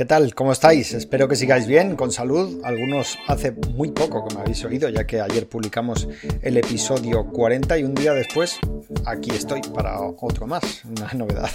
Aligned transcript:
¿qué 0.00 0.06
tal? 0.06 0.34
¿Cómo 0.34 0.50
estáis? 0.50 0.94
Espero 0.94 1.28
que 1.28 1.36
sigáis 1.36 1.66
bien, 1.66 1.94
con 1.94 2.10
salud. 2.10 2.62
Algunos 2.64 3.18
hace 3.26 3.52
muy 3.52 3.90
poco 3.90 4.26
que 4.26 4.34
me 4.34 4.40
habéis 4.40 4.64
oído, 4.64 4.88
ya 4.88 5.06
que 5.06 5.20
ayer 5.20 5.46
publicamos 5.46 6.08
el 6.40 6.56
episodio 6.56 7.26
40 7.26 7.76
y 7.76 7.84
un 7.84 7.94
día 7.94 8.14
después 8.14 8.58
aquí 9.04 9.30
estoy 9.30 9.60
para 9.60 10.00
otro 10.00 10.46
más, 10.46 10.86
una 10.86 11.12
novedad. 11.14 11.50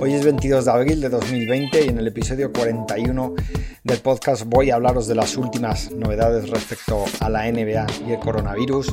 Hoy 0.00 0.14
es 0.14 0.24
22 0.24 0.64
de 0.64 0.70
abril 0.70 1.00
de 1.02 1.10
2020 1.10 1.84
y 1.84 1.88
en 1.90 1.98
el 1.98 2.06
episodio 2.06 2.50
41 2.50 3.34
del 3.84 3.98
podcast 3.98 4.44
voy 4.46 4.70
a 4.70 4.76
hablaros 4.76 5.06
de 5.06 5.14
las 5.14 5.36
últimas 5.36 5.90
novedades 5.90 6.48
respecto 6.48 7.04
a 7.20 7.28
la 7.28 7.42
NBA 7.52 7.86
y 8.08 8.12
el 8.12 8.18
coronavirus 8.20 8.90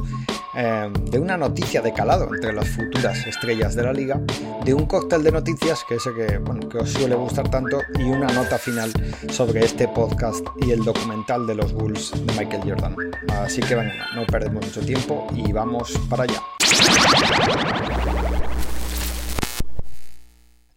Em, 0.62 0.92
de 1.06 1.18
una 1.18 1.38
noticia 1.38 1.82
de 1.82 1.94
calado 1.94 2.28
entre 2.36 2.52
las 2.52 2.68
futuras 2.68 3.26
estrellas 3.26 3.76
de 3.76 3.84
la 3.84 3.94
liga, 3.94 4.20
de 4.66 4.74
un 4.74 4.88
cóctel 4.88 5.24
de 5.24 5.32
noticias 5.32 5.86
que 5.88 5.96
ese 5.96 6.14
que, 6.14 6.38
que 6.70 6.78
os 6.80 6.90
suele 6.90 7.16
gustar 7.16 7.50
tanto 7.50 7.80
y 7.98 8.04
una 8.04 8.28
nota 8.28 8.58
final 8.58 8.92
sobre 9.32 9.64
este 9.64 9.88
podcast 9.88 10.46
y 10.60 10.72
el 10.72 10.84
documental 10.84 11.48
de 11.48 11.56
los 11.56 11.72
Bulls 11.72 12.12
de 12.12 12.34
Michael 12.34 12.64
Jordan. 12.66 12.94
Así 13.42 13.62
que 13.62 13.74
venga, 13.74 14.06
no 14.14 14.26
perdemos 14.26 14.66
mucho 14.66 14.82
tiempo 14.82 15.28
y 15.34 15.50
vamos 15.54 15.98
para 16.10 16.24
allá. 16.24 16.42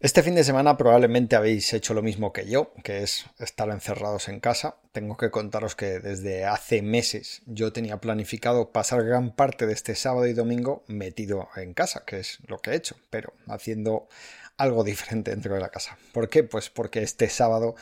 Este 0.03 0.25
fin 0.25 0.35
de 0.35 0.43
semana 0.43 0.77
probablemente 0.77 1.37
habéis 1.37 1.73
hecho 1.73 1.95
lo 1.95 2.03
mismo 2.03 2.33
que 2.33 2.51
yo, 2.51 2.73
que 2.83 3.05
es 3.05 3.27
estar 3.39 3.71
encerrados 3.71 4.29
en 4.29 4.41
casa. 4.41 4.75
Tengo 4.91 5.17
que 5.17 5.31
contaros 5.31 5.77
que 5.77 6.01
desde 6.01 6.45
hace 6.45 6.83
meses 6.83 7.41
yo 7.47 7.73
tenía 7.73 7.99
planificado 7.99 8.73
pasar 8.73 9.05
gran 9.05 9.31
parte 9.31 9.65
de 9.65 9.75
este 9.75 9.95
sábado 9.95 10.27
y 10.27 10.33
domingo 10.33 10.83
metido 10.89 11.51
en 11.55 11.73
casa, 11.73 12.03
que 12.05 12.19
es 12.19 12.41
lo 12.49 12.59
que 12.59 12.73
he 12.73 12.75
hecho, 12.75 12.97
pero 13.11 13.33
haciendo 13.47 14.09
algo 14.57 14.83
diferente 14.83 15.31
dentro 15.31 15.55
de 15.55 15.61
la 15.61 15.69
casa. 15.69 15.97
¿Por 16.13 16.29
qué? 16.29 16.43
Pues 16.43 16.69
porque 16.69 17.05
este 17.05 17.29
sábado 17.29 17.77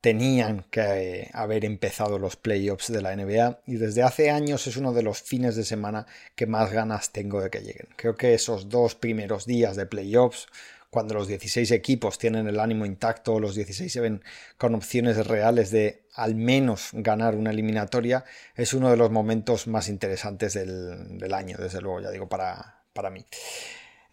tenían 0.00 0.66
que 0.72 1.30
haber 1.34 1.64
empezado 1.64 2.18
los 2.18 2.34
playoffs 2.34 2.92
de 2.92 3.00
la 3.00 3.14
NBA 3.14 3.60
y 3.64 3.76
desde 3.76 4.02
hace 4.02 4.30
años 4.30 4.66
es 4.66 4.76
uno 4.76 4.92
de 4.92 5.04
los 5.04 5.22
fines 5.22 5.54
de 5.54 5.62
semana 5.62 6.06
que 6.34 6.48
más 6.48 6.72
ganas 6.72 7.12
tengo 7.12 7.40
de 7.40 7.48
que 7.48 7.60
lleguen. 7.60 7.90
Creo 7.94 8.16
que 8.16 8.34
esos 8.34 8.68
dos 8.68 8.96
primeros 8.96 9.46
días 9.46 9.76
de 9.76 9.86
playoffs 9.86 10.48
cuando 10.94 11.14
los 11.14 11.26
16 11.26 11.72
equipos 11.72 12.18
tienen 12.18 12.46
el 12.46 12.60
ánimo 12.60 12.86
intacto, 12.86 13.40
los 13.40 13.56
16 13.56 13.92
se 13.92 14.00
ven 14.00 14.22
con 14.56 14.76
opciones 14.76 15.26
reales 15.26 15.72
de 15.72 16.06
al 16.14 16.36
menos 16.36 16.90
ganar 16.92 17.34
una 17.34 17.50
eliminatoria, 17.50 18.24
es 18.54 18.74
uno 18.74 18.92
de 18.92 18.96
los 18.96 19.10
momentos 19.10 19.66
más 19.66 19.88
interesantes 19.88 20.54
del, 20.54 21.34
año, 21.34 21.56
desde 21.58 21.80
luego, 21.80 22.00
ya 22.00 22.12
digo, 22.12 22.28
para, 22.28 22.84
para 22.92 23.10
mí. 23.10 23.26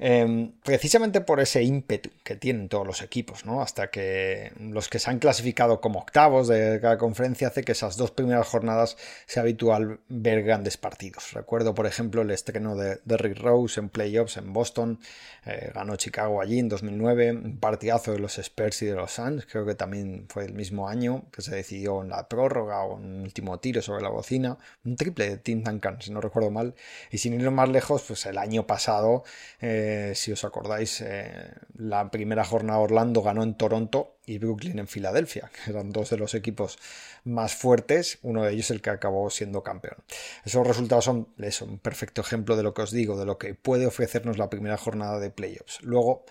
Em, 0.03 0.53
precisamente 0.63 1.21
por 1.21 1.39
ese 1.39 1.61
ímpetu 1.61 2.09
que 2.23 2.35
tienen 2.35 2.69
todos 2.69 2.87
los 2.87 3.03
equipos, 3.03 3.45
¿no? 3.45 3.61
Hasta 3.61 3.91
que 3.91 4.51
los 4.59 4.89
que 4.89 4.97
se 4.97 5.11
han 5.11 5.19
clasificado 5.19 5.79
como 5.79 5.99
octavos 5.99 6.47
de 6.47 6.79
cada 6.81 6.97
conferencia 6.97 7.49
hace 7.49 7.63
que 7.63 7.73
esas 7.73 7.97
dos 7.97 8.09
primeras 8.09 8.47
jornadas 8.47 8.97
sea 9.27 9.43
habitual 9.43 9.99
ver 10.09 10.41
grandes 10.41 10.75
partidos. 10.77 11.33
Recuerdo, 11.33 11.75
por 11.75 11.85
ejemplo, 11.85 12.23
el 12.23 12.31
estreno 12.31 12.75
de, 12.75 12.99
Rick 13.05 13.37
Rose 13.37 13.79
en 13.79 13.89
playoffs 13.89 14.37
en 14.37 14.51
Boston, 14.53 14.99
eh, 15.45 15.69
ganó 15.71 15.95
Chicago 15.97 16.41
allí 16.41 16.57
en 16.57 16.69
2009, 16.69 17.33
un 17.33 17.59
partidazo 17.59 18.13
de 18.13 18.17
los 18.17 18.39
Spurs 18.39 18.81
y 18.81 18.87
de 18.87 18.95
los 18.95 19.11
Suns, 19.11 19.45
creo 19.45 19.67
que 19.67 19.75
también 19.75 20.25
fue 20.29 20.45
el 20.45 20.53
mismo 20.53 20.89
año 20.89 21.25
que 21.31 21.43
se 21.43 21.53
decidió 21.53 22.01
en 22.01 22.09
la 22.09 22.27
prórroga 22.27 22.83
o 22.85 22.97
en 22.97 23.05
un 23.05 23.21
último 23.21 23.59
tiro 23.59 23.83
sobre 23.83 24.01
la 24.01 24.09
bocina, 24.09 24.57
un 24.83 24.95
triple 24.95 25.29
de 25.29 25.37
Tim 25.37 25.63
Duncan, 25.63 26.01
si 26.01 26.09
no 26.09 26.21
recuerdo 26.21 26.49
mal, 26.49 26.73
y 27.11 27.19
sin 27.19 27.39
ir 27.39 27.51
más 27.51 27.69
lejos, 27.69 28.03
pues 28.07 28.25
el 28.25 28.39
año 28.39 28.65
pasado 28.65 29.23
eh, 29.59 29.90
eh, 29.91 30.15
si 30.15 30.31
os 30.31 30.43
acordáis, 30.45 31.01
eh, 31.01 31.53
la 31.75 32.09
primera 32.09 32.45
jornada 32.45 32.79
Orlando 32.79 33.21
ganó 33.21 33.43
en 33.43 33.55
Toronto 33.55 34.15
y 34.25 34.37
Brooklyn 34.37 34.79
en 34.79 34.87
Filadelfia, 34.87 35.51
que 35.51 35.71
eran 35.71 35.91
dos 35.91 36.09
de 36.09 36.17
los 36.17 36.33
equipos 36.33 36.77
más 37.23 37.55
fuertes, 37.55 38.19
uno 38.21 38.43
de 38.43 38.53
ellos 38.53 38.71
el 38.71 38.81
que 38.81 38.89
acabó 38.89 39.29
siendo 39.29 39.63
campeón. 39.63 39.97
Esos 40.45 40.65
resultados 40.65 41.05
son 41.05 41.27
un 41.37 41.79
perfecto 41.79 42.21
ejemplo 42.21 42.55
de 42.55 42.63
lo 42.63 42.73
que 42.73 42.83
os 42.83 42.91
digo, 42.91 43.17
de 43.17 43.25
lo 43.25 43.37
que 43.37 43.53
puede 43.53 43.85
ofrecernos 43.85 44.37
la 44.37 44.49
primera 44.49 44.77
jornada 44.77 45.19
de 45.19 45.29
playoffs. 45.29 45.81
Luego 45.81 46.25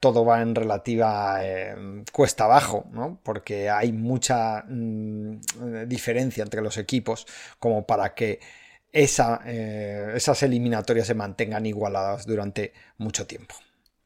todo 0.00 0.24
va 0.24 0.42
en 0.42 0.54
relativa 0.54 1.38
eh, 1.42 2.04
cuesta 2.12 2.44
abajo, 2.44 2.86
¿no? 2.92 3.20
porque 3.22 3.70
hay 3.70 3.92
mucha 3.92 4.64
mm, 4.68 5.86
diferencia 5.86 6.42
entre 6.42 6.62
los 6.62 6.76
equipos 6.78 7.26
como 7.58 7.86
para 7.86 8.14
que 8.14 8.40
eh, 8.94 10.12
esas 10.14 10.42
eliminatorias 10.42 11.08
se 11.08 11.14
mantengan 11.14 11.66
igualadas 11.66 12.26
durante 12.26 12.72
mucho 12.96 13.26
tiempo. 13.26 13.56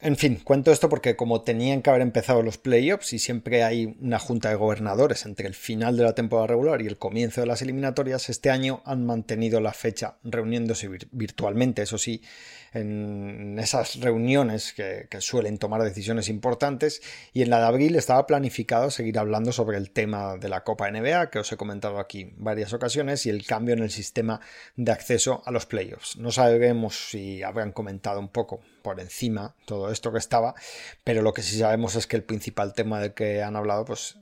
En 0.01 0.17
fin, 0.17 0.41
cuento 0.45 0.71
esto 0.71 0.89
porque 0.89 1.17
como 1.17 1.43
tenían 1.43 1.83
que 1.83 1.91
haber 1.91 2.03
empezado 2.03 2.43
los 2.43 2.57
playoffs 2.57 3.13
y 3.13 3.19
siempre 3.19 3.65
hay 3.65 3.97
una 4.01 4.21
junta 4.21 4.49
de 4.49 4.55
gobernadores 4.55 5.27
entre 5.27 5.49
el 5.49 5.55
final 5.55 5.97
de 5.97 6.05
la 6.05 6.15
temporada 6.15 6.47
regular 6.47 6.81
y 6.81 6.87
el 6.87 6.99
comienzo 6.99 7.41
de 7.41 7.49
las 7.49 7.63
eliminatorias, 7.63 8.29
este 8.29 8.49
año 8.49 8.81
han 8.85 9.05
mantenido 9.05 9.61
la 9.61 9.73
fecha 9.73 10.19
reuniéndose 10.23 10.89
virtualmente, 11.11 11.83
eso 11.83 11.99
sí, 11.99 12.23
en 12.73 13.59
esas 13.59 14.01
reuniones 14.01 14.73
que, 14.73 15.07
suelen 15.21 15.59
tomar 15.59 15.83
decisiones 15.83 16.29
importantes 16.29 17.03
y 17.33 17.43
en 17.43 17.51
la 17.51 17.59
de 17.59 17.67
abril 17.67 17.97
estaba 17.97 18.27
planificado 18.27 18.91
seguir 18.91 19.19
hablando 19.19 19.53
sobre 19.53 19.77
el 19.77 19.91
tema 19.91 20.37
de 20.37 20.49
la 20.49 20.63
Copa 20.63 20.89
NBA 20.91 21.31
que 21.31 21.41
os 21.41 21.51
he 21.51 21.57
comentado 21.57 21.99
aquí 21.99 22.33
varias 22.37 22.73
ocasiones 22.73 23.27
y 23.27 23.31
el 23.31 23.45
cambio 23.45 23.75
en 23.75 23.83
el 23.83 23.91
sistema 23.91 24.41
de 24.77 24.93
acceso 24.93 25.43
a 25.45 25.51
los 25.51 25.67
playoffs. 25.67 26.17
No 26.19 26.31
sabemos 26.31 27.11
si 27.11 27.43
habrán 27.43 27.73
comentado 27.73 28.21
un 28.21 28.29
poco 28.29 28.61
por 28.83 29.01
encima 29.01 29.57
todo 29.65 29.91
esto 29.91 30.13
que 30.13 30.19
estaba, 30.19 30.55
pero 31.03 31.23
lo 31.23 31.33
que 31.33 31.43
sí 31.43 31.59
sabemos 31.59 31.97
es 31.97 32.07
que 32.07 32.17
el 32.17 32.25
principal 32.25 32.75
tema 32.75 33.01
del 33.01 33.15
que 33.15 33.43
han 33.43 33.57
hablado 33.57 33.85
pues 33.85 34.19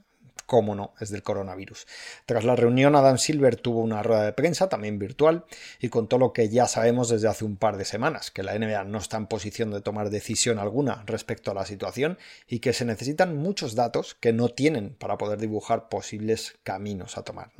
cómo 0.47 0.73
no, 0.73 0.95
es 0.99 1.11
del 1.11 1.21
coronavirus. 1.21 1.85
Tras 2.25 2.43
la 2.43 2.55
reunión, 2.55 2.95
Adam 2.95 3.19
Silver 3.19 3.57
tuvo 3.57 3.81
una 3.81 4.01
rueda 4.01 4.23
de 4.23 4.33
prensa, 4.33 4.69
también 4.69 4.97
virtual, 4.97 5.45
y 5.79 5.89
contó 5.89 6.17
lo 6.17 6.33
que 6.33 6.49
ya 6.49 6.67
sabemos 6.67 7.09
desde 7.09 7.27
hace 7.27 7.45
un 7.45 7.57
par 7.57 7.77
de 7.77 7.85
semanas, 7.85 8.31
que 8.31 8.41
la 8.41 8.57
NBA 8.57 8.85
no 8.85 8.97
está 8.97 9.17
en 9.17 9.27
posición 9.27 9.69
de 9.69 9.81
tomar 9.81 10.09
decisión 10.09 10.57
alguna 10.57 11.03
respecto 11.05 11.51
a 11.51 11.53
la 11.53 11.65
situación 11.65 12.17
y 12.47 12.59
que 12.59 12.73
se 12.73 12.85
necesitan 12.85 13.37
muchos 13.37 13.75
datos 13.75 14.15
que 14.15 14.33
no 14.33 14.49
tienen 14.49 14.95
para 14.95 15.17
poder 15.17 15.37
dibujar 15.39 15.89
posibles 15.89 16.57
caminos 16.63 17.17
a 17.17 17.23
tomar. 17.23 17.51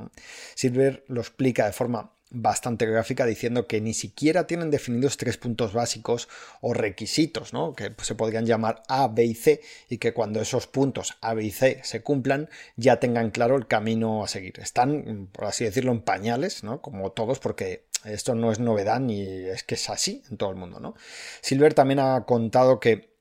Silver 0.56 1.04
lo 1.08 1.22
explica 1.22 1.66
de 1.66 1.74
forma 1.74 2.17
bastante 2.30 2.86
gráfica 2.86 3.26
diciendo 3.26 3.68
que 3.68 3.82
ni 3.82 3.94
siquiera 3.94 4.48
tienen 4.48 4.70
definidos 4.70 5.18
tres 5.18 5.38
puntos 5.38 5.74
básicos 5.74 6.28
o 6.62 6.74
requisitos, 6.74 7.54
¿no? 7.54 7.74
que 7.74 7.94
se 8.02 8.16
podrían 8.16 8.46
llamar 8.46 8.84
A, 8.88 9.08
B 9.08 9.26
y 9.26 9.34
C, 9.34 9.62
y 9.90 9.98
que 9.98 10.14
cuando 10.14 10.42
esos 10.42 10.68
puntos 10.68 11.18
A, 11.22 11.34
B 11.34 11.44
y 11.46 11.52
C 11.52 11.80
se 11.84 12.02
cumplan 12.02 12.50
ya 12.76 13.00
tengan 13.00 13.32
claro 13.32 13.56
el 13.56 13.68
camino 13.68 14.24
a 14.24 14.28
seguir. 14.28 14.60
Están, 14.60 15.30
por 15.32 15.46
así 15.46 15.64
decirlo, 15.64 15.92
en 15.92 16.02
pañales, 16.02 16.64
¿no? 16.64 16.82
como 16.82 17.12
todos, 17.12 17.40
porque 17.40 17.86
esto 18.04 18.36
no 18.36 18.52
es 18.52 18.60
novedad 18.60 19.00
ni 19.00 19.22
es 19.22 19.64
que 19.64 19.76
es 19.76 19.90
así 19.90 20.24
en 20.30 20.38
todo 20.38 20.50
el 20.50 20.56
mundo. 20.56 20.80
¿no? 20.80 20.96
Silver 21.42 21.74
también 21.74 22.00
ha 22.00 22.26
contado 22.26 22.80
que 22.80 23.17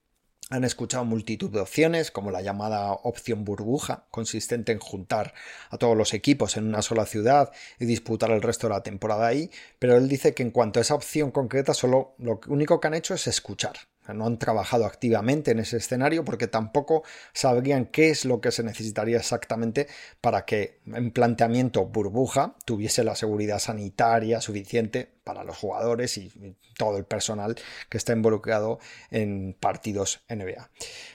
han 0.48 0.64
escuchado 0.64 1.04
multitud 1.04 1.50
de 1.50 1.60
opciones, 1.60 2.10
como 2.10 2.30
la 2.30 2.40
llamada 2.40 2.92
opción 2.92 3.44
burbuja, 3.44 4.04
consistente 4.10 4.72
en 4.72 4.78
juntar 4.78 5.34
a 5.70 5.78
todos 5.78 5.96
los 5.96 6.14
equipos 6.14 6.56
en 6.56 6.68
una 6.68 6.82
sola 6.82 7.04
ciudad 7.04 7.50
y 7.80 7.86
disputar 7.86 8.30
el 8.30 8.42
resto 8.42 8.68
de 8.68 8.74
la 8.74 8.82
temporada 8.82 9.26
ahí, 9.26 9.50
pero 9.78 9.96
él 9.96 10.08
dice 10.08 10.34
que 10.34 10.44
en 10.44 10.52
cuanto 10.52 10.78
a 10.78 10.82
esa 10.82 10.94
opción 10.94 11.32
concreta, 11.32 11.74
solo 11.74 12.14
lo 12.18 12.40
único 12.46 12.80
que 12.80 12.86
han 12.86 12.94
hecho 12.94 13.14
es 13.14 13.26
escuchar. 13.26 13.76
No 14.14 14.26
han 14.26 14.38
trabajado 14.38 14.86
activamente 14.86 15.50
en 15.50 15.58
ese 15.58 15.78
escenario 15.78 16.24
porque 16.24 16.46
tampoco 16.46 17.02
sabrían 17.32 17.86
qué 17.86 18.10
es 18.10 18.24
lo 18.24 18.40
que 18.40 18.52
se 18.52 18.62
necesitaría 18.62 19.16
exactamente 19.16 19.88
para 20.20 20.44
que 20.44 20.78
en 20.86 21.10
planteamiento 21.10 21.86
burbuja 21.86 22.54
tuviese 22.64 23.02
la 23.02 23.16
seguridad 23.16 23.58
sanitaria 23.58 24.40
suficiente 24.40 25.15
para 25.26 25.42
los 25.42 25.56
jugadores 25.56 26.18
y 26.18 26.30
todo 26.78 26.98
el 26.98 27.04
personal 27.04 27.56
que 27.88 27.98
está 27.98 28.12
involucrado 28.12 28.78
en 29.10 29.56
partidos 29.58 30.20
NBA. 30.28 30.70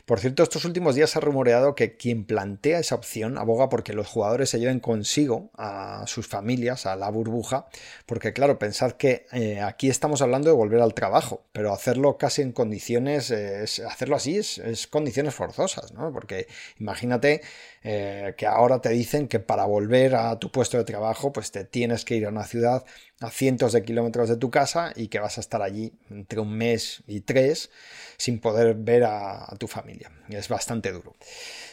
Por 0.06 0.20
cierto, 0.20 0.44
estos 0.44 0.66
últimos 0.66 0.96
días 0.96 1.12
se 1.12 1.20
ha 1.20 1.22
rumoreado 1.22 1.76
que 1.76 1.96
quien 1.96 2.26
plantea 2.26 2.80
esa 2.80 2.96
opción 2.96 3.38
aboga 3.38 3.70
porque 3.70 3.94
los 3.94 4.08
jugadores 4.08 4.50
se 4.50 4.60
lleven 4.60 4.82
consigo 4.82 5.50
a 5.58 6.04
sus 6.08 6.28
familias, 6.28 6.86
a 6.86 6.98
la 6.98 7.10
burbuja, 7.10 7.68
porque 8.06 8.34
claro, 8.34 8.60
pensad 8.60 8.92
que 8.92 9.28
eh, 9.32 9.62
aquí 9.62 9.90
estamos 9.90 10.22
hablando 10.22 10.50
de 10.50 10.58
volver 10.58 10.82
al 10.82 10.94
trabajo, 10.94 11.46
pero 11.54 11.72
hacerlo 11.72 12.18
casi 12.18 12.42
en 12.42 12.52
condiciones, 12.52 13.32
hacerlo 13.32 14.18
así 14.18 14.38
es, 14.38 14.88
condiciones 14.88 15.34
forzosas, 15.36 15.94
¿no? 15.94 16.12
Porque 16.12 16.48
imagínate 16.80 17.42
eh, 17.84 18.36
que 18.38 18.46
ahora 18.46 18.82
te 18.82 18.90
dicen 18.90 19.30
que 19.30 19.40
para 19.40 19.66
volver 19.66 20.16
a 20.16 20.38
tu 20.38 20.52
puesto 20.52 20.78
de 20.78 20.84
trabajo, 20.84 21.32
pues 21.32 21.52
te 21.52 21.64
tienes 21.64 22.04
que 22.04 22.16
ir 22.16 22.26
a 22.26 22.30
una 22.30 22.44
ciudad 22.44 22.84
a 23.22 23.30
cientos 23.30 23.72
de 23.72 23.84
kilómetros 23.84 24.28
de 24.28 24.36
tu 24.36 24.50
casa 24.50 24.92
y 24.96 25.08
que 25.08 25.20
vas 25.20 25.38
a 25.38 25.42
estar 25.42 25.62
allí 25.62 25.94
entre 26.10 26.40
un 26.40 26.58
mes 26.58 27.04
y 27.08 27.22
tres 27.22 27.70
sin 28.18 28.40
poder 28.40 28.76
ver 28.76 29.04
a, 29.04 29.48
tu 29.60 29.68
familia. 29.68 30.12
Es 30.30 30.50
bastante 30.50 30.92
duro. 30.92 31.16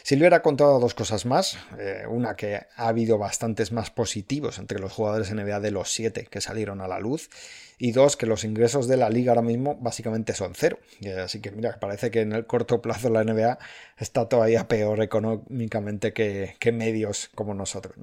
Silver 0.03 0.35
ha 0.35 0.41
contado 0.43 0.79
dos 0.79 0.93
cosas 0.93 1.25
más. 1.25 1.57
Eh, 1.79 2.03
una 2.07 2.35
que 2.35 2.55
ha 2.55 2.87
habido 2.87 3.17
bastantes 3.17 3.71
más 3.71 3.89
positivos 3.89 4.59
entre 4.59 4.79
los 4.79 4.93
jugadores 4.93 5.33
NBA 5.33 5.59
de 5.59 5.71
los 5.71 5.91
siete 5.91 6.27
que 6.29 6.39
salieron 6.39 6.81
a 6.81 6.87
la 6.87 6.99
luz 6.99 7.29
y 7.81 7.93
dos, 7.93 8.17
que 8.17 8.25
los 8.25 8.43
ingresos 8.43 8.89
de 8.89 8.97
la 8.97 9.09
liga 9.09 9.31
ahora 9.31 9.41
mismo 9.41 9.75
básicamente 9.75 10.33
son 10.33 10.53
cero. 10.53 10.79
Así 11.23 11.39
que 11.39 11.49
mira, 11.49 11.79
parece 11.79 12.11
que 12.11 12.19
en 12.19 12.33
el 12.33 12.45
corto 12.45 12.81
plazo 12.81 13.09
la 13.09 13.23
NBA 13.23 13.57
está 13.97 14.27
todavía 14.27 14.67
peor 14.67 15.01
económicamente 15.01 16.11
que, 16.11 16.57
medios 16.73 17.29
como 17.33 17.53
nosotros. 17.53 17.95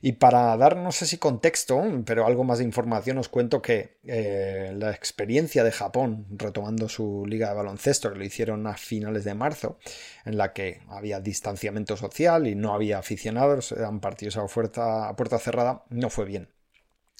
Y 0.00 0.12
para 0.12 0.56
dar, 0.56 0.78
no 0.78 0.92
sé 0.92 1.06
si 1.06 1.18
contexto, 1.18 1.82
pero 2.06 2.26
algo 2.26 2.42
más 2.42 2.58
de 2.58 2.64
información, 2.64 3.18
os 3.18 3.28
cuento 3.28 3.60
que 3.60 3.98
eh, 4.04 4.72
la 4.76 4.90
experiencia 4.90 5.62
de 5.62 5.72
Japón 5.72 6.26
retomando 6.30 6.88
su 6.88 7.24
liga 7.26 7.50
de 7.50 7.54
baloncesto, 7.54 8.10
que 8.10 8.18
lo 8.18 8.24
hicieron 8.24 8.66
a 8.66 8.78
finales 8.78 9.24
de 9.24 9.34
marzo, 9.34 9.78
en 10.24 10.38
la 10.38 10.54
que 10.54 10.80
había 10.88 11.20
distanciamiento 11.20 11.98
social 11.98 12.46
y 12.46 12.54
no 12.54 12.72
había 12.72 12.98
aficionados, 12.98 13.72
eran 13.72 14.00
partidos 14.00 14.38
a 14.38 14.46
puerta 14.46 15.38
cerrada, 15.38 15.84
no 15.90 16.08
fue 16.08 16.24
bien. 16.24 16.48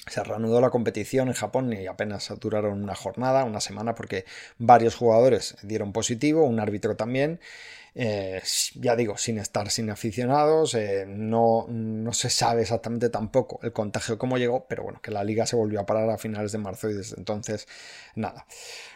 Se 0.06 0.24
reanudó 0.24 0.60
la 0.60 0.70
competición 0.70 1.28
en 1.28 1.34
Japón 1.34 1.72
y 1.72 1.86
apenas 1.86 2.32
duraron 2.40 2.82
una 2.82 2.94
jornada, 2.94 3.44
una 3.44 3.60
semana, 3.60 3.94
porque 3.94 4.24
varios 4.58 4.96
jugadores 4.96 5.56
dieron 5.62 5.92
positivo, 5.92 6.44
un 6.44 6.58
árbitro 6.58 6.96
también, 6.96 7.38
eh, 7.94 8.40
ya 8.76 8.96
digo, 8.96 9.18
sin 9.18 9.38
estar 9.38 9.70
sin 9.70 9.90
aficionados, 9.90 10.74
eh, 10.74 11.04
no, 11.06 11.66
no, 11.68 12.12
se 12.14 12.30
sabe 12.30 12.62
exactamente 12.62 13.10
tampoco 13.10 13.60
el 13.62 13.72
contagio 13.72 14.16
cómo 14.16 14.38
llegó, 14.38 14.66
pero 14.66 14.82
bueno, 14.82 15.00
que 15.02 15.10
la 15.10 15.22
liga 15.22 15.44
se 15.44 15.56
volvió 15.56 15.80
a 15.80 15.86
parar 15.86 16.08
a 16.08 16.16
finales 16.16 16.52
de 16.52 16.58
marzo 16.58 16.88
y 16.88 16.94
desde 16.94 17.16
entonces 17.18 17.68
nada. 18.14 18.46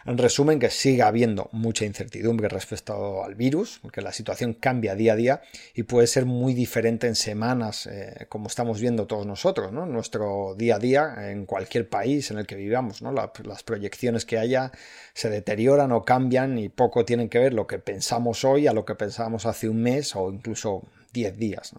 En 0.05 0.17
resumen, 0.17 0.57
que 0.57 0.71
sigue 0.71 1.03
habiendo 1.03 1.47
mucha 1.51 1.85
incertidumbre 1.85 2.49
respecto 2.49 3.23
al 3.23 3.35
virus, 3.35 3.79
porque 3.81 4.01
la 4.01 4.11
situación 4.11 4.53
cambia 4.53 4.95
día 4.95 5.13
a 5.13 5.15
día 5.15 5.41
y 5.75 5.83
puede 5.83 6.07
ser 6.07 6.25
muy 6.25 6.55
diferente 6.55 7.05
en 7.07 7.15
semanas, 7.15 7.87
eh, 7.87 8.25
como 8.29 8.47
estamos 8.47 8.81
viendo 8.81 9.05
todos 9.05 9.27
nosotros, 9.27 9.71
¿no? 9.71 9.85
Nuestro 9.85 10.55
día 10.57 10.77
a 10.77 10.79
día 10.79 11.29
en 11.29 11.45
cualquier 11.45 11.87
país 11.87 12.31
en 12.31 12.39
el 12.39 12.47
que 12.47 12.55
vivamos, 12.55 13.01
las 13.01 13.63
proyecciones 13.63 14.25
que 14.25 14.39
haya 14.39 14.71
se 15.13 15.29
deterioran 15.29 15.91
o 15.91 16.03
cambian 16.03 16.57
y 16.57 16.69
poco 16.69 17.05
tienen 17.05 17.29
que 17.29 17.39
ver 17.39 17.53
lo 17.53 17.67
que 17.67 17.77
pensamos 17.77 18.43
hoy 18.43 18.65
a 18.65 18.73
lo 18.73 18.86
que 18.87 18.95
pensábamos 18.95 19.45
hace 19.45 19.69
un 19.69 19.83
mes 19.83 20.15
o 20.15 20.31
incluso 20.31 20.81
10 21.13 21.37
días. 21.37 21.73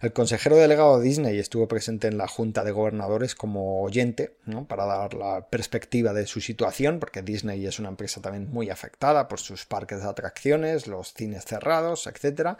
El 0.00 0.12
consejero 0.12 0.56
delegado 0.56 0.98
de 0.98 1.04
Disney 1.04 1.38
estuvo 1.38 1.68
presente 1.68 2.08
en 2.08 2.18
la 2.18 2.26
Junta 2.26 2.64
de 2.64 2.72
Gobernadores 2.72 3.34
como 3.34 3.82
oyente 3.82 4.34
para 4.68 4.86
dar 4.86 5.14
la 5.14 5.46
perspectiva 5.48 6.12
de 6.12 6.26
su 6.26 6.40
situación, 6.40 7.00
porque 7.00 7.22
Disney 7.22 7.66
es 7.66 7.78
una 7.78 7.90
empresa 7.90 8.20
también 8.20 8.50
muy 8.50 8.70
afectada 8.70 9.28
por 9.28 9.40
sus 9.40 9.66
parques 9.66 10.02
de 10.02 10.08
atracciones, 10.08 10.86
los 10.86 11.12
cines 11.12 11.44
cerrados, 11.44 12.06
etc. 12.06 12.56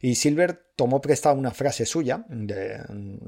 Y 0.00 0.14
Silver 0.14 0.62
tomó 0.76 1.00
prestada 1.00 1.34
una 1.34 1.50
frase 1.50 1.84
suya 1.84 2.24
de, 2.28 2.80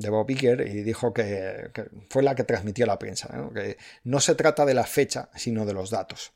Bob 0.09 0.31
Iger 0.31 0.67
y 0.67 0.83
dijo 0.83 1.13
que, 1.13 1.71
fue 2.09 2.23
la 2.23 2.35
que 2.35 2.45
transmitió 2.45 2.85
a 2.85 2.89
la 2.89 2.99
prensa, 2.99 3.29
que 3.55 3.77
no 4.05 4.21
se 4.21 4.35
trata 4.35 4.65
de 4.65 4.75
la 4.75 4.85
fecha, 4.85 5.29
sino 5.35 5.67
de 5.67 5.75
los 5.75 5.91
datos. 5.91 6.33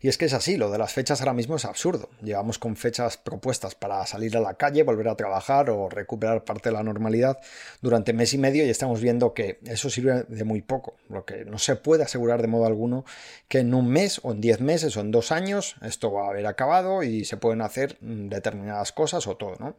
Y 0.00 0.08
es 0.08 0.18
que 0.18 0.26
es 0.26 0.34
así, 0.34 0.56
lo 0.56 0.70
de 0.70 0.78
las 0.78 0.92
fechas 0.92 1.20
ahora 1.20 1.32
mismo 1.32 1.56
es 1.56 1.64
absurdo. 1.64 2.10
Llevamos 2.22 2.58
con 2.58 2.76
fechas 2.76 3.16
propuestas 3.16 3.74
para 3.74 4.04
salir 4.06 4.36
a 4.36 4.40
la 4.40 4.54
calle, 4.54 4.82
volver 4.82 5.08
a 5.08 5.16
trabajar 5.16 5.70
o 5.70 5.88
recuperar 5.88 6.44
parte 6.44 6.68
de 6.68 6.74
la 6.74 6.82
normalidad 6.82 7.38
durante 7.80 8.12
mes 8.12 8.34
y 8.34 8.38
medio 8.38 8.66
y 8.66 8.70
estamos 8.70 9.00
viendo 9.00 9.34
que 9.34 9.58
eso 9.64 9.90
sirve 9.90 10.24
de 10.28 10.44
muy 10.44 10.62
poco. 10.62 10.96
Lo 11.08 11.24
que 11.24 11.44
no 11.44 11.58
se 11.58 11.76
puede 11.76 12.04
asegurar 12.04 12.42
de 12.42 12.48
modo 12.48 12.66
alguno 12.66 13.04
que 13.48 13.60
en 13.60 13.74
un 13.74 13.88
mes 13.88 14.20
o 14.22 14.32
en 14.32 14.40
diez 14.40 14.60
meses 14.60 14.96
o 14.96 15.00
en 15.00 15.10
dos 15.10 15.32
años 15.32 15.76
esto 15.82 16.12
va 16.12 16.26
a 16.26 16.30
haber 16.30 16.46
acabado 16.46 17.02
y 17.02 17.24
se 17.24 17.36
pueden 17.36 17.62
hacer 17.62 17.98
determinadas 18.00 18.92
cosas 18.92 19.26
o 19.26 19.36
todo, 19.36 19.56
¿no? 19.58 19.76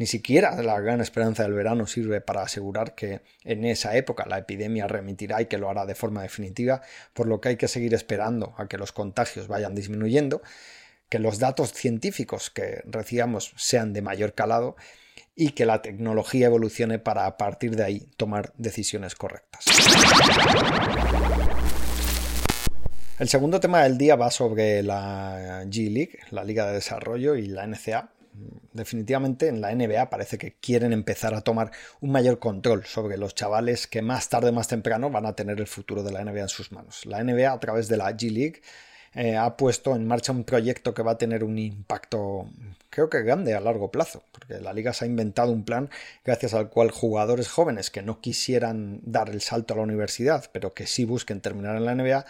Ni 0.00 0.06
siquiera 0.06 0.62
la 0.62 0.80
gran 0.80 1.02
esperanza 1.02 1.42
del 1.42 1.52
verano 1.52 1.86
sirve 1.86 2.22
para 2.22 2.40
asegurar 2.40 2.94
que 2.94 3.20
en 3.44 3.66
esa 3.66 3.94
época 3.98 4.24
la 4.26 4.38
epidemia 4.38 4.86
remitirá 4.86 5.42
y 5.42 5.44
que 5.44 5.58
lo 5.58 5.68
hará 5.68 5.84
de 5.84 5.94
forma 5.94 6.22
definitiva, 6.22 6.80
por 7.12 7.26
lo 7.26 7.38
que 7.38 7.50
hay 7.50 7.56
que 7.56 7.68
seguir 7.68 7.92
esperando 7.92 8.54
a 8.56 8.66
que 8.66 8.78
los 8.78 8.92
contagios 8.92 9.46
vayan 9.50 9.74
disminuyendo, 9.74 10.40
que 11.10 11.18
los 11.18 11.38
datos 11.38 11.74
científicos 11.74 12.48
que 12.48 12.82
recibamos 12.86 13.52
sean 13.56 13.92
de 13.92 14.00
mayor 14.00 14.32
calado 14.32 14.76
y 15.34 15.50
que 15.50 15.66
la 15.66 15.82
tecnología 15.82 16.46
evolucione 16.46 16.98
para 16.98 17.26
a 17.26 17.36
partir 17.36 17.76
de 17.76 17.84
ahí 17.84 18.08
tomar 18.16 18.52
decisiones 18.56 19.14
correctas. 19.14 19.64
El 23.18 23.28
segundo 23.28 23.60
tema 23.60 23.82
del 23.82 23.98
día 23.98 24.16
va 24.16 24.30
sobre 24.30 24.82
la 24.82 25.64
G 25.64 25.90
League, 25.90 26.18
la 26.30 26.42
Liga 26.42 26.66
de 26.66 26.72
Desarrollo 26.72 27.34
y 27.34 27.48
la 27.48 27.66
NCA, 27.66 28.12
definitivamente 28.72 29.48
en 29.48 29.60
la 29.60 29.74
NBA 29.74 30.08
parece 30.08 30.38
que 30.38 30.54
quieren 30.54 30.92
empezar 30.92 31.34
a 31.34 31.42
tomar 31.42 31.70
un 32.00 32.12
mayor 32.12 32.38
control 32.38 32.84
sobre 32.86 33.18
los 33.18 33.34
chavales 33.34 33.86
que 33.86 34.02
más 34.02 34.28
tarde, 34.28 34.52
más 34.52 34.68
temprano 34.68 35.10
van 35.10 35.26
a 35.26 35.34
tener 35.34 35.60
el 35.60 35.66
futuro 35.66 36.02
de 36.02 36.12
la 36.12 36.24
NBA 36.24 36.40
en 36.40 36.48
sus 36.48 36.72
manos. 36.72 37.04
La 37.06 37.22
NBA 37.22 37.52
a 37.52 37.60
través 37.60 37.88
de 37.88 37.96
la 37.96 38.10
G 38.12 38.30
League 38.30 38.62
eh, 39.14 39.36
ha 39.36 39.56
puesto 39.56 39.94
en 39.94 40.06
marcha 40.06 40.32
un 40.32 40.44
proyecto 40.44 40.94
que 40.94 41.02
va 41.02 41.12
a 41.12 41.18
tener 41.18 41.44
un 41.44 41.58
impacto 41.58 42.46
creo 42.90 43.08
que 43.08 43.22
grande 43.22 43.54
a 43.54 43.60
largo 43.60 43.90
plazo, 43.90 44.24
porque 44.32 44.60
la 44.60 44.72
liga 44.72 44.92
se 44.92 45.04
ha 45.04 45.08
inventado 45.08 45.52
un 45.52 45.64
plan 45.64 45.88
gracias 46.24 46.54
al 46.54 46.68
cual 46.68 46.90
jugadores 46.90 47.48
jóvenes 47.48 47.90
que 47.90 48.02
no 48.02 48.20
quisieran 48.20 49.00
dar 49.02 49.30
el 49.30 49.40
salto 49.40 49.74
a 49.74 49.76
la 49.78 49.84
universidad, 49.84 50.50
pero 50.52 50.74
que 50.74 50.86
sí 50.86 51.04
busquen 51.04 51.40
terminar 51.40 51.76
en 51.76 51.86
la 51.86 51.94
NBA, 51.94 52.26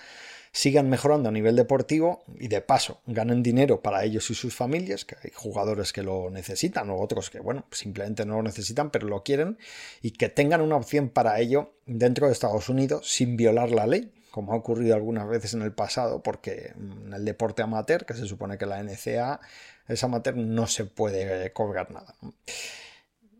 sigan 0.52 0.90
mejorando 0.90 1.28
a 1.28 1.32
nivel 1.32 1.56
deportivo 1.56 2.24
y 2.38 2.48
de 2.48 2.60
paso 2.60 3.00
ganen 3.06 3.42
dinero 3.42 3.80
para 3.80 4.04
ellos 4.04 4.30
y 4.30 4.34
sus 4.34 4.54
familias, 4.54 5.04
que 5.04 5.16
hay 5.22 5.30
jugadores 5.34 5.92
que 5.92 6.02
lo 6.02 6.28
necesitan 6.28 6.90
o 6.90 7.00
otros 7.00 7.30
que, 7.30 7.40
bueno, 7.40 7.64
simplemente 7.70 8.26
no 8.26 8.36
lo 8.36 8.42
necesitan, 8.42 8.90
pero 8.90 9.08
lo 9.08 9.22
quieren, 9.22 9.58
y 10.02 10.10
que 10.12 10.28
tengan 10.28 10.60
una 10.60 10.76
opción 10.76 11.08
para 11.08 11.40
ello 11.40 11.72
dentro 11.86 12.26
de 12.26 12.32
Estados 12.32 12.68
Unidos 12.68 13.10
sin 13.10 13.36
violar 13.36 13.70
la 13.70 13.86
ley, 13.86 14.12
como 14.30 14.52
ha 14.52 14.56
ocurrido 14.56 14.94
algunas 14.94 15.28
veces 15.28 15.54
en 15.54 15.62
el 15.62 15.72
pasado, 15.72 16.22
porque 16.22 16.72
en 16.76 17.12
el 17.12 17.24
deporte 17.24 17.62
amateur, 17.62 18.04
que 18.06 18.14
se 18.14 18.26
supone 18.26 18.58
que 18.58 18.66
la 18.66 18.82
NCA 18.82 19.40
es 19.88 20.04
amateur, 20.04 20.36
no 20.36 20.66
se 20.66 20.84
puede 20.84 21.52
cobrar 21.52 21.90
nada. 21.90 22.14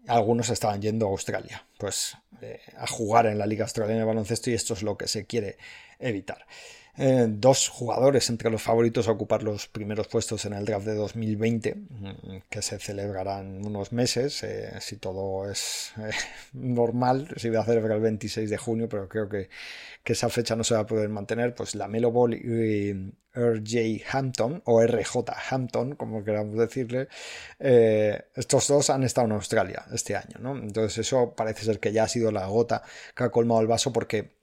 Algunos 0.07 0.51
estaban 0.51 0.83
yendo 0.83 1.07
a 1.07 1.11
Australia, 1.11 1.65
pues 1.79 2.17
eh, 2.41 2.61
a 2.77 2.87
jugar 2.87 3.27
en 3.27 3.39
la 3.39 3.47
Liga 3.47 3.65
Australiana 3.65 4.01
de 4.01 4.07
Baloncesto 4.07 4.51
y 4.51 4.55
esto 4.55 4.75
es 4.75 4.83
lo 4.83 4.97
que 4.97 5.09
se 5.09 5.27
quiere 5.27 5.59
evitar. 5.99 6.47
Eh, 7.03 7.27
dos 7.31 7.71
jugadores 7.71 8.29
entre 8.29 8.51
los 8.51 8.61
favoritos 8.61 9.09
a 9.09 9.13
ocupar 9.13 9.43
los 9.43 9.69
primeros 9.69 10.07
puestos 10.07 10.45
en 10.45 10.53
el 10.53 10.67
draft 10.67 10.85
de 10.85 10.95
2020, 10.95 11.75
mm, 11.75 12.43
que 12.51 12.61
se 12.61 12.79
celebrarán 12.79 13.65
unos 13.65 13.91
meses, 13.91 14.43
eh, 14.43 14.75
si 14.81 14.97
todo 14.97 15.51
es 15.51 15.95
eh, 15.97 16.11
normal, 16.53 17.29
se 17.37 17.49
iba 17.49 17.61
a 17.61 17.65
celebrar 17.65 17.97
el 17.97 18.03
26 18.03 18.51
de 18.51 18.59
junio, 18.59 18.87
pero 18.87 19.09
creo 19.09 19.31
que, 19.31 19.49
que, 20.05 20.13
esa 20.13 20.29
fecha 20.29 20.55
no 20.57 20.63
se 20.63 20.75
va 20.75 20.81
a 20.81 20.87
poder 20.87 21.09
mantener, 21.09 21.55
pues 21.55 21.75
la 21.75 21.89
Melo 21.89 22.11
Ball 22.11 22.35
y 22.35 23.15
RJ 23.33 24.05
Hampton, 24.13 24.61
o 24.67 24.83
RJ 24.83 25.25
Hampton, 25.51 25.95
como 25.95 26.23
queramos 26.23 26.59
decirle, 26.59 27.09
estos 27.59 28.69
dos 28.69 28.91
han 28.91 29.05
estado 29.05 29.27
en 29.27 29.33
Australia 29.33 29.87
este 29.91 30.17
año, 30.17 30.37
¿no? 30.39 30.55
Entonces 30.59 30.99
eso 30.99 31.33
parece 31.35 31.65
ser 31.65 31.81
que 31.81 31.93
ya 31.93 32.05
ha 32.05 32.09
sido 32.09 32.31
la 32.31 32.47
gota 32.47 32.83
que 33.17 33.25
ha 33.25 33.31
colmado 33.31 33.63
el 33.63 33.69
vaso 33.69 33.91
porque 33.91 34.40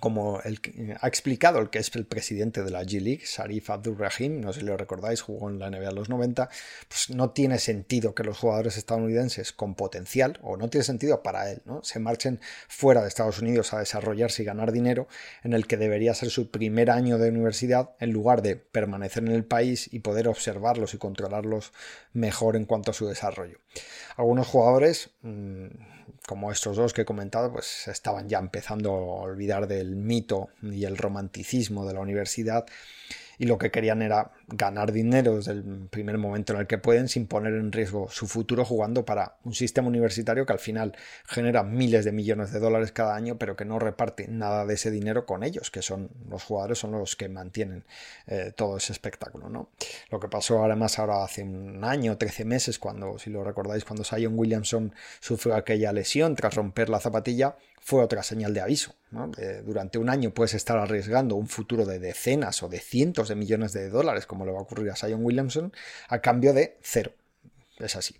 como 0.00 0.40
el, 0.42 0.60
ha 1.00 1.08
explicado 1.08 1.58
el 1.58 1.70
que 1.70 1.78
es 1.78 1.94
el 1.94 2.06
presidente 2.06 2.62
de 2.62 2.70
la 2.70 2.82
G-League, 2.82 3.22
Sharif 3.24 3.70
Abdul-Rahim, 3.70 4.40
no 4.40 4.52
sé 4.52 4.60
si 4.60 4.66
lo 4.66 4.76
recordáis, 4.76 5.20
jugó 5.20 5.48
en 5.48 5.58
la 5.58 5.70
NBA 5.70 5.88
en 5.88 5.94
los 5.94 6.08
90, 6.08 6.48
pues 6.88 7.10
no 7.10 7.30
tiene 7.30 7.58
sentido 7.58 8.14
que 8.14 8.24
los 8.24 8.38
jugadores 8.38 8.76
estadounidenses 8.76 9.52
con 9.52 9.74
potencial, 9.74 10.38
o 10.42 10.56
no 10.56 10.68
tiene 10.68 10.84
sentido 10.84 11.22
para 11.22 11.50
él, 11.50 11.62
¿no? 11.64 11.82
se 11.82 11.98
marchen 11.98 12.40
fuera 12.68 13.02
de 13.02 13.08
Estados 13.08 13.40
Unidos 13.40 13.72
a 13.72 13.78
desarrollarse 13.78 14.42
y 14.42 14.46
ganar 14.46 14.72
dinero 14.72 15.08
en 15.42 15.52
el 15.52 15.66
que 15.66 15.76
debería 15.76 16.14
ser 16.14 16.30
su 16.30 16.50
primer 16.50 16.90
año 16.90 17.18
de 17.18 17.30
universidad, 17.30 17.90
en 18.00 18.12
lugar 18.12 18.42
de 18.42 18.56
permanecer 18.56 19.24
en 19.24 19.32
el 19.32 19.44
país 19.44 19.92
y 19.92 20.00
poder 20.00 20.28
observarlos 20.28 20.94
y 20.94 20.98
controlarlos 20.98 21.72
mejor 22.12 22.56
en 22.56 22.64
cuanto 22.64 22.90
a 22.90 22.94
su 22.94 23.06
desarrollo. 23.06 23.58
Algunos 24.16 24.46
jugadores... 24.46 25.10
Mmm, 25.22 25.95
como 26.26 26.50
estos 26.50 26.76
dos 26.76 26.92
que 26.92 27.02
he 27.02 27.04
comentado, 27.04 27.52
pues 27.52 27.88
estaban 27.88 28.28
ya 28.28 28.38
empezando 28.38 28.90
a 28.92 29.22
olvidar 29.22 29.66
del 29.66 29.96
mito 29.96 30.48
y 30.62 30.84
el 30.84 30.96
romanticismo 30.96 31.86
de 31.86 31.94
la 31.94 32.00
universidad 32.00 32.66
y 33.38 33.46
lo 33.46 33.58
que 33.58 33.70
querían 33.70 34.02
era 34.02 34.32
ganar 34.48 34.92
dinero 34.92 35.36
desde 35.36 35.52
el 35.52 35.88
primer 35.90 36.18
momento 36.18 36.52
en 36.52 36.60
el 36.60 36.66
que 36.66 36.78
pueden 36.78 37.08
sin 37.08 37.26
poner 37.26 37.54
en 37.54 37.72
riesgo 37.72 38.08
su 38.10 38.26
futuro 38.26 38.64
jugando 38.64 39.04
para 39.04 39.36
un 39.44 39.54
sistema 39.54 39.88
universitario 39.88 40.46
que 40.46 40.52
al 40.52 40.58
final 40.58 40.96
genera 41.26 41.62
miles 41.62 42.04
de 42.04 42.12
millones 42.12 42.52
de 42.52 42.60
dólares 42.60 42.92
cada 42.92 43.14
año 43.14 43.36
pero 43.38 43.56
que 43.56 43.64
no 43.64 43.78
reparte 43.78 44.28
nada 44.28 44.64
de 44.64 44.74
ese 44.74 44.90
dinero 44.90 45.26
con 45.26 45.42
ellos 45.42 45.70
que 45.70 45.82
son 45.82 46.10
los 46.28 46.42
jugadores 46.44 46.78
son 46.78 46.92
los 46.92 47.16
que 47.16 47.28
mantienen 47.28 47.84
eh, 48.26 48.52
todo 48.54 48.76
ese 48.76 48.92
espectáculo 48.92 49.48
¿no? 49.48 49.68
lo 50.10 50.20
que 50.20 50.28
pasó 50.28 50.64
además 50.64 50.98
ahora 50.98 51.24
hace 51.24 51.42
un 51.42 51.84
año 51.84 52.16
13 52.16 52.44
meses 52.44 52.78
cuando 52.78 53.18
si 53.18 53.30
lo 53.30 53.44
recordáis 53.44 53.84
cuando 53.84 54.04
Sion 54.04 54.38
Williamson 54.38 54.92
sufrió 55.20 55.54
aquella 55.54 55.92
lesión 55.92 56.36
tras 56.36 56.54
romper 56.54 56.88
la 56.88 57.00
zapatilla 57.00 57.56
fue 57.86 58.02
otra 58.02 58.24
señal 58.24 58.52
de 58.52 58.60
aviso. 58.60 58.96
durante 59.64 59.98
un 59.98 60.10
año 60.10 60.34
puedes 60.34 60.54
estar 60.54 60.76
arriesgando 60.76 61.36
un 61.36 61.46
futuro 61.46 61.86
de 61.86 62.00
decenas 62.00 62.60
o 62.64 62.68
de 62.68 62.80
cientos 62.80 63.28
de 63.28 63.36
millones 63.36 63.72
de 63.72 63.88
dólares, 63.90 64.26
como 64.26 64.44
le 64.44 64.50
va 64.50 64.58
a 64.58 64.62
ocurrir 64.62 64.90
a 64.90 64.96
Sion 64.96 65.24
Williamson, 65.24 65.72
a 66.08 66.18
cambio 66.18 66.52
de 66.52 66.78
cero. 66.82 67.12
es 67.78 67.94
así. 67.94 68.16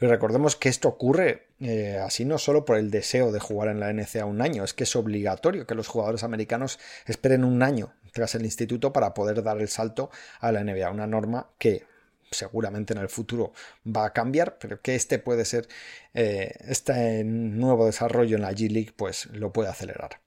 Y 0.00 0.06
recordemos 0.06 0.54
que 0.54 0.68
esto 0.68 0.86
ocurre 0.86 1.48
eh, 1.58 1.98
así 1.98 2.24
no 2.24 2.38
solo 2.38 2.64
por 2.64 2.76
el 2.76 2.92
deseo 2.92 3.32
de 3.32 3.40
jugar 3.40 3.66
en 3.66 3.80
la 3.80 3.92
NCA 3.92 4.26
un 4.26 4.42
año, 4.42 4.62
es 4.62 4.74
que 4.74 4.84
es 4.84 4.94
obligatorio 4.94 5.66
que 5.66 5.74
los 5.74 5.88
jugadores 5.88 6.22
americanos 6.22 6.78
esperen 7.04 7.42
un 7.42 7.64
año 7.64 7.92
tras 8.12 8.36
el 8.36 8.44
instituto 8.44 8.92
para 8.92 9.12
poder 9.12 9.42
dar 9.42 9.60
el 9.60 9.68
salto 9.68 10.10
a 10.38 10.52
la 10.52 10.62
NBA, 10.62 10.88
una 10.88 11.08
norma 11.08 11.50
que 11.58 11.84
seguramente 12.30 12.92
en 12.94 13.00
el 13.00 13.08
futuro 13.08 13.52
va 13.86 14.06
a 14.06 14.12
cambiar, 14.12 14.58
pero 14.58 14.80
que 14.80 14.94
este 14.94 15.18
puede 15.18 15.44
ser, 15.44 15.68
eh, 16.14 16.54
este 16.68 17.24
nuevo 17.24 17.86
desarrollo 17.86 18.36
en 18.36 18.42
la 18.42 18.52
G 18.52 18.70
League, 18.70 18.92
pues 18.96 19.26
lo 19.26 19.52
puede 19.52 19.70
acelerar. 19.70 20.20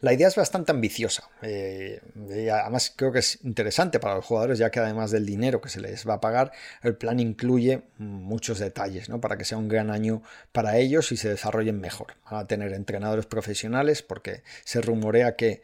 La 0.00 0.12
idea 0.12 0.28
es 0.28 0.36
bastante 0.36 0.72
ambiciosa. 0.72 1.28
Eh, 1.42 2.00
y 2.28 2.48
además 2.48 2.92
creo 2.94 3.12
que 3.12 3.20
es 3.20 3.38
interesante 3.44 4.00
para 4.00 4.16
los 4.16 4.24
jugadores, 4.24 4.58
ya 4.58 4.70
que 4.70 4.80
además 4.80 5.10
del 5.10 5.26
dinero 5.26 5.60
que 5.60 5.68
se 5.68 5.80
les 5.80 6.08
va 6.08 6.14
a 6.14 6.20
pagar, 6.20 6.52
el 6.82 6.96
plan 6.96 7.20
incluye 7.20 7.82
muchos 7.98 8.58
detalles, 8.58 9.08
¿no? 9.08 9.20
Para 9.20 9.36
que 9.38 9.44
sea 9.44 9.58
un 9.58 9.68
gran 9.68 9.90
año 9.90 10.22
para 10.52 10.76
ellos 10.76 11.12
y 11.12 11.16
se 11.16 11.28
desarrollen 11.28 11.80
mejor. 11.80 12.14
Van 12.30 12.40
a 12.40 12.46
tener 12.46 12.72
entrenadores 12.72 13.26
profesionales, 13.26 14.02
porque 14.02 14.42
se 14.64 14.80
rumorea 14.80 15.36
que 15.36 15.62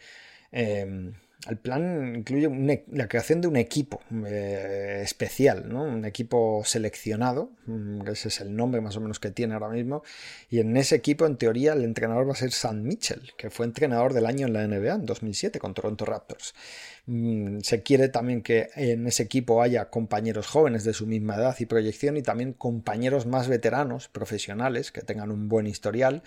eh, 0.53 1.13
el 1.47 1.57
plan 1.57 2.17
incluye 2.17 2.47
e, 2.47 2.85
la 2.91 3.07
creación 3.07 3.41
de 3.41 3.49
un 3.49 3.57
equipo 3.57 4.01
eh, 4.27 5.01
especial, 5.05 5.69
¿no? 5.69 5.85
un 5.85 6.05
equipo 6.05 6.63
seleccionado, 6.65 7.53
mm, 7.67 8.09
ese 8.09 8.29
es 8.29 8.41
el 8.41 8.57
nombre 8.57 8.81
más 8.81 8.97
o 8.97 9.01
menos 9.01 9.21
que 9.21 9.31
tiene 9.31 9.55
ahora 9.55 9.69
mismo, 9.69 10.03
y 10.51 10.59
en 10.59 10.77
ese 10.77 10.97
equipo 10.97 11.27
en 11.27 11.37
teoría 11.37 11.75
el 11.75 11.85
entrenador 11.85 12.27
va 12.29 12.33
a 12.33 12.37
ser 12.37 12.51
Sam 12.51 12.83
Mitchell, 12.83 13.33
que 13.37 13.51
fue 13.51 13.67
entrenador 13.67 14.15
del 14.15 14.27
año 14.27 14.47
en 14.47 14.53
la 14.53 14.67
NBA 14.67 14.95
en 14.95 15.07
2007 15.07 15.61
con 15.61 15.75
Toronto 15.75 16.05
Raptors. 16.05 16.55
Mm, 17.07 17.61
se 17.61 17.83
quiere 17.83 18.09
también 18.09 18.43
que 18.43 18.69
en 18.77 19.07
ese 19.07 19.23
equipo 19.23 19.63
haya 19.63 19.89
compañeros 19.89 20.47
jóvenes 20.47 20.85
de 20.85 20.93
su 20.93 21.07
misma 21.07 21.37
edad 21.37 21.57
y 21.59 21.65
proyección 21.65 22.19
y 22.19 22.23
también 22.23 22.53
compañeros 22.53 23.25
más 23.27 23.49
veteranos, 23.49 24.09
profesionales, 24.09 24.93
que 24.93 25.01
tengan 25.01 25.31
un 25.31 25.49
buen 25.49 25.67
historial 25.67 26.23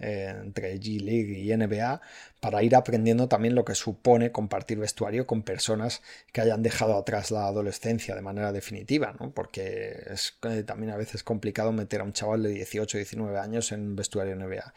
eh, 0.00 0.34
entre 0.42 0.80
G 0.80 1.00
League 1.00 1.38
y 1.38 1.56
NBA, 1.56 2.00
para 2.40 2.62
ir 2.62 2.76
aprendiendo 2.76 3.28
también 3.28 3.54
lo 3.54 3.64
que 3.64 3.74
supone 3.74 4.32
compartir 4.32 4.78
vestuario 4.78 5.26
con 5.26 5.42
personas 5.42 6.02
que 6.32 6.40
hayan 6.40 6.62
dejado 6.62 6.96
atrás 6.96 7.30
la 7.30 7.46
adolescencia 7.46 8.14
de 8.14 8.22
manera 8.22 8.52
definitiva, 8.52 9.14
¿no? 9.18 9.32
porque 9.32 9.96
es 10.10 10.38
eh, 10.42 10.62
también 10.62 10.92
a 10.92 10.96
veces 10.96 11.22
complicado 11.22 11.72
meter 11.72 12.00
a 12.00 12.04
un 12.04 12.12
chaval 12.12 12.42
de 12.42 12.50
18 12.50 12.96
o 12.96 12.98
19 12.98 13.38
años 13.38 13.72
en 13.72 13.96
vestuario 13.96 14.36
NBA. 14.36 14.74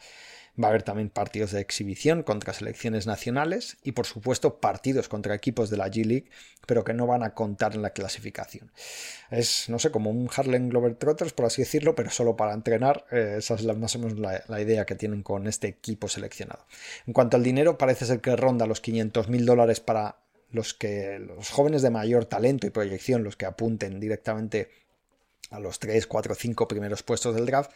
Va 0.60 0.68
a 0.68 0.70
haber 0.70 0.82
también 0.82 1.08
partidos 1.08 1.52
de 1.52 1.60
exhibición 1.60 2.22
contra 2.22 2.52
selecciones 2.52 3.06
nacionales 3.06 3.78
y 3.82 3.92
por 3.92 4.06
supuesto 4.06 4.60
partidos 4.60 5.08
contra 5.08 5.34
equipos 5.34 5.70
de 5.70 5.76
la 5.76 5.88
G-League, 5.88 6.28
pero 6.66 6.84
que 6.84 6.92
no 6.92 7.06
van 7.06 7.22
a 7.22 7.34
contar 7.34 7.74
en 7.74 7.82
la 7.82 7.90
clasificación. 7.90 8.70
Es, 9.30 9.68
no 9.68 9.78
sé, 9.78 9.90
como 9.90 10.10
un 10.10 10.28
Harlem 10.34 10.68
Globetrotters, 10.68 11.32
por 11.32 11.46
así 11.46 11.62
decirlo, 11.62 11.94
pero 11.94 12.10
solo 12.10 12.36
para 12.36 12.52
entrenar. 12.52 13.06
Eh, 13.10 13.36
esa 13.38 13.54
es 13.54 13.64
más 13.64 13.96
o 13.96 13.98
menos 14.00 14.18
la, 14.18 14.60
idea 14.60 14.84
que 14.84 14.94
tienen 14.94 15.22
con 15.22 15.46
este 15.46 15.68
equipo 15.68 16.08
seleccionado. 16.08 16.66
En 17.06 17.12
cuanto 17.12 17.36
al 17.36 17.42
dinero, 17.42 17.78
parece 17.78 18.04
ser 18.04 18.20
que 18.20 18.36
ronda 18.36 18.66
los 18.66 18.80
500 18.80 19.28
mil 19.28 19.46
dólares 19.46 19.80
para 19.80 20.16
los 20.50 20.74
que 20.74 21.18
los 21.20 21.50
jóvenes 21.50 21.82
de 21.82 21.90
mayor 21.90 22.24
talento 22.24 22.66
y 22.66 22.70
proyección, 22.70 23.22
los 23.22 23.36
que 23.36 23.46
apunten 23.46 24.00
directamente 24.00 24.68
a 25.50 25.60
los 25.60 25.78
3, 25.78 26.06
4, 26.06 26.34
5 26.34 26.68
primeros 26.68 27.02
puestos 27.02 27.34
del 27.34 27.46
draft, 27.46 27.70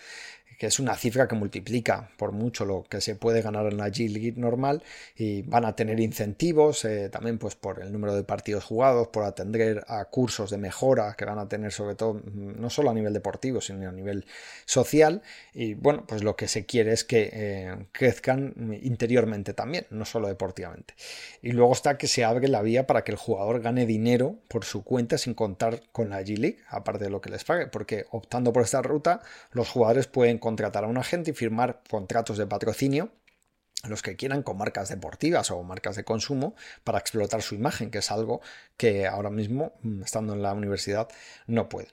que 0.58 0.66
es 0.66 0.78
una 0.78 0.94
cifra 0.94 1.26
que 1.26 1.34
multiplica 1.34 2.10
por 2.16 2.32
mucho 2.32 2.64
lo 2.64 2.84
que 2.84 3.00
se 3.00 3.16
puede 3.16 3.42
ganar 3.42 3.66
en 3.66 3.76
la 3.76 3.88
G 3.88 4.08
League 4.08 4.34
normal 4.36 4.82
y 5.16 5.42
van 5.42 5.64
a 5.64 5.74
tener 5.74 5.98
incentivos 6.00 6.84
eh, 6.84 7.08
también 7.08 7.38
pues 7.38 7.56
por 7.56 7.82
el 7.82 7.92
número 7.92 8.14
de 8.14 8.22
partidos 8.22 8.64
jugados, 8.64 9.08
por 9.08 9.24
atender 9.24 9.84
a 9.88 10.04
cursos 10.04 10.50
de 10.50 10.58
mejora 10.58 11.14
que 11.18 11.24
van 11.24 11.38
a 11.38 11.48
tener 11.48 11.72
sobre 11.72 11.96
todo 11.96 12.14
mm, 12.14 12.60
no 12.60 12.70
solo 12.70 12.90
a 12.90 12.94
nivel 12.94 13.12
deportivo 13.12 13.60
sino 13.60 13.88
a 13.88 13.92
nivel 13.92 14.26
social 14.64 15.22
y 15.52 15.74
bueno 15.74 16.04
pues 16.06 16.22
lo 16.22 16.36
que 16.36 16.46
se 16.46 16.66
quiere 16.66 16.92
es 16.92 17.04
que 17.04 17.30
eh, 17.32 17.74
crezcan 17.92 18.54
interiormente 18.82 19.54
también, 19.54 19.86
no 19.90 20.04
solo 20.04 20.28
deportivamente. 20.28 20.94
Y 21.42 21.52
luego 21.52 21.72
está 21.72 21.98
que 21.98 22.06
se 22.06 22.24
abre 22.24 22.48
la 22.48 22.62
vía 22.62 22.86
para 22.86 23.04
que 23.04 23.12
el 23.12 23.18
jugador 23.18 23.60
gane 23.60 23.86
dinero 23.86 24.36
por 24.48 24.64
su 24.64 24.84
cuenta 24.84 25.18
sin 25.18 25.34
contar 25.34 25.82
con 25.92 26.10
la 26.10 26.22
G 26.22 26.38
League, 26.38 26.58
aparte 26.68 27.04
de 27.04 27.10
lo 27.10 27.20
que 27.20 27.30
les 27.30 27.44
pague, 27.44 27.63
porque 27.70 28.06
optando 28.10 28.52
por 28.52 28.62
esta 28.62 28.82
ruta 28.82 29.20
los 29.52 29.68
jugadores 29.68 30.06
pueden 30.06 30.38
contratar 30.38 30.84
a 30.84 30.88
un 30.88 30.98
agente 30.98 31.30
y 31.30 31.34
firmar 31.34 31.82
contratos 31.88 32.38
de 32.38 32.46
patrocinio 32.46 33.10
los 33.88 34.02
que 34.02 34.16
quieran 34.16 34.42
con 34.42 34.56
marcas 34.56 34.88
deportivas 34.88 35.50
o 35.50 35.62
marcas 35.62 35.96
de 35.96 36.04
consumo 36.04 36.54
para 36.84 36.98
explotar 36.98 37.42
su 37.42 37.54
imagen, 37.54 37.90
que 37.90 37.98
es 37.98 38.10
algo 38.10 38.40
que 38.76 39.06
ahora 39.06 39.30
mismo, 39.30 39.72
mm, 39.82 40.02
estando 40.02 40.34
en 40.34 40.42
la 40.42 40.52
universidad, 40.52 41.08
no 41.46 41.68
pueden. 41.68 41.92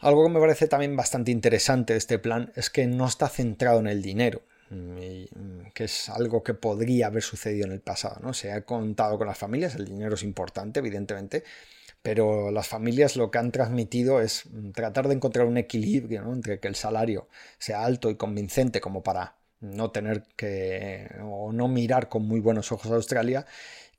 Algo 0.00 0.24
que 0.24 0.30
me 0.30 0.40
parece 0.40 0.68
también 0.68 0.96
bastante 0.96 1.30
interesante 1.30 1.92
de 1.92 1.98
este 1.98 2.18
plan 2.18 2.52
es 2.54 2.70
que 2.70 2.86
no 2.86 3.06
está 3.06 3.28
centrado 3.28 3.80
en 3.80 3.88
el 3.88 4.00
dinero, 4.00 4.42
mm, 4.70 5.70
que 5.74 5.84
es 5.84 6.08
algo 6.08 6.42
que 6.42 6.54
podría 6.54 7.08
haber 7.08 7.22
sucedido 7.22 7.66
en 7.66 7.72
el 7.72 7.80
pasado. 7.80 8.20
¿no? 8.22 8.32
Se 8.32 8.52
ha 8.52 8.62
contado 8.62 9.18
con 9.18 9.26
las 9.26 9.38
familias, 9.38 9.74
el 9.74 9.86
dinero 9.86 10.14
es 10.14 10.22
importante, 10.22 10.80
evidentemente, 10.80 11.44
pero 12.08 12.50
las 12.50 12.66
familias 12.66 13.16
lo 13.16 13.30
que 13.30 13.36
han 13.36 13.52
transmitido 13.52 14.22
es 14.22 14.44
tratar 14.72 15.08
de 15.08 15.14
encontrar 15.14 15.46
un 15.46 15.58
equilibrio 15.58 16.22
entre 16.32 16.58
que 16.58 16.66
el 16.66 16.74
salario 16.74 17.28
sea 17.58 17.84
alto 17.84 18.08
y 18.08 18.16
convincente 18.16 18.80
como 18.80 19.02
para 19.02 19.36
no 19.60 19.90
tener 19.90 20.22
que 20.34 21.06
o 21.22 21.52
no 21.52 21.68
mirar 21.68 22.08
con 22.08 22.26
muy 22.26 22.40
buenos 22.40 22.72
ojos 22.72 22.90
a 22.90 22.94
Australia, 22.94 23.44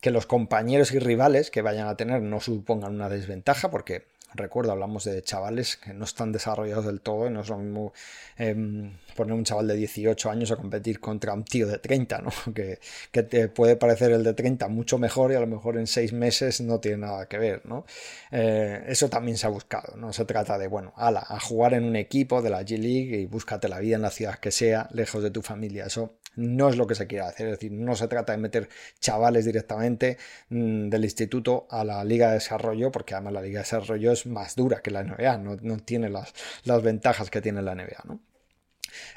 que 0.01 0.09
los 0.09 0.25
compañeros 0.25 0.91
y 0.91 0.97
rivales 0.97 1.51
que 1.51 1.61
vayan 1.61 1.87
a 1.87 1.97
tener 1.97 2.23
no 2.23 2.39
supongan 2.39 2.95
una 2.95 3.09
desventaja, 3.09 3.69
porque 3.69 4.07
recuerdo, 4.33 4.71
hablamos 4.71 5.03
de 5.03 5.21
chavales 5.23 5.77
que 5.77 5.93
no 5.93 6.05
están 6.05 6.31
desarrollados 6.31 6.85
del 6.85 7.01
todo 7.01 7.27
y 7.27 7.31
no 7.31 7.41
es 7.41 7.49
lo 7.49 7.57
mismo 7.57 7.93
em, 8.37 8.91
poner 9.15 9.33
un 9.33 9.43
chaval 9.43 9.67
de 9.67 9.75
18 9.75 10.29
años 10.29 10.51
a 10.51 10.55
competir 10.55 10.99
contra 10.99 11.33
un 11.33 11.43
tío 11.43 11.67
de 11.67 11.77
30, 11.77 12.19
¿no? 12.21 12.29
Que, 12.53 12.79
que, 13.11 13.23
te 13.23 13.47
puede 13.47 13.75
parecer 13.75 14.11
el 14.11 14.23
de 14.23 14.33
30 14.33 14.67
mucho 14.67 14.97
mejor 14.97 15.31
y 15.31 15.35
a 15.35 15.39
lo 15.39 15.47
mejor 15.47 15.77
en 15.77 15.87
seis 15.87 16.13
meses 16.13 16.61
no 16.61 16.79
tiene 16.79 16.97
nada 16.97 17.27
que 17.27 17.37
ver, 17.37 17.65
¿no? 17.65 17.85
Eh, 18.31 18.83
eso 18.87 19.09
también 19.09 19.37
se 19.37 19.47
ha 19.47 19.49
buscado, 19.49 19.95
¿no? 19.97 20.13
Se 20.13 20.25
trata 20.25 20.57
de, 20.57 20.67
bueno, 20.67 20.93
ala, 20.95 21.25
a 21.27 21.39
jugar 21.39 21.73
en 21.73 21.83
un 21.83 21.95
equipo 21.95 22.41
de 22.41 22.49
la 22.49 22.61
G-League 22.61 23.19
y 23.19 23.25
búscate 23.25 23.69
la 23.69 23.79
vida 23.79 23.95
en 23.95 24.01
la 24.01 24.11
ciudad 24.11 24.39
que 24.39 24.51
sea, 24.51 24.89
lejos 24.91 25.23
de 25.23 25.31
tu 25.31 25.41
familia. 25.41 25.85
Eso 25.85 26.18
no 26.39 26.69
es 26.69 26.77
lo 26.77 26.87
que 26.87 26.95
se 26.95 27.07
quiere 27.07 27.25
hacer, 27.25 27.47
es 27.47 27.53
decir, 27.53 27.71
no 27.71 27.95
se 27.95 28.07
trata 28.07 28.31
de 28.33 28.39
meter 28.39 28.69
chavales 28.99 29.45
directamente 29.45 30.17
mm, 30.49 30.89
del 30.89 31.03
instituto 31.03 31.67
a 31.69 31.83
la 31.83 32.03
Liga 32.03 32.29
de 32.29 32.35
Desarrollo, 32.35 32.91
porque 32.91 33.13
además 33.13 33.33
la 33.33 33.41
Liga 33.41 33.59
de 33.59 33.63
Desarrollo 33.63 34.11
es 34.11 34.25
más 34.25 34.55
dura 34.55 34.81
que 34.81 34.91
la 34.91 35.03
NBA, 35.03 35.37
no, 35.39 35.57
no 35.61 35.77
tiene 35.77 36.09
las, 36.09 36.33
las 36.63 36.81
ventajas 36.81 37.29
que 37.29 37.41
tiene 37.41 37.61
la 37.61 37.75
NBA, 37.75 38.03
¿no? 38.05 38.19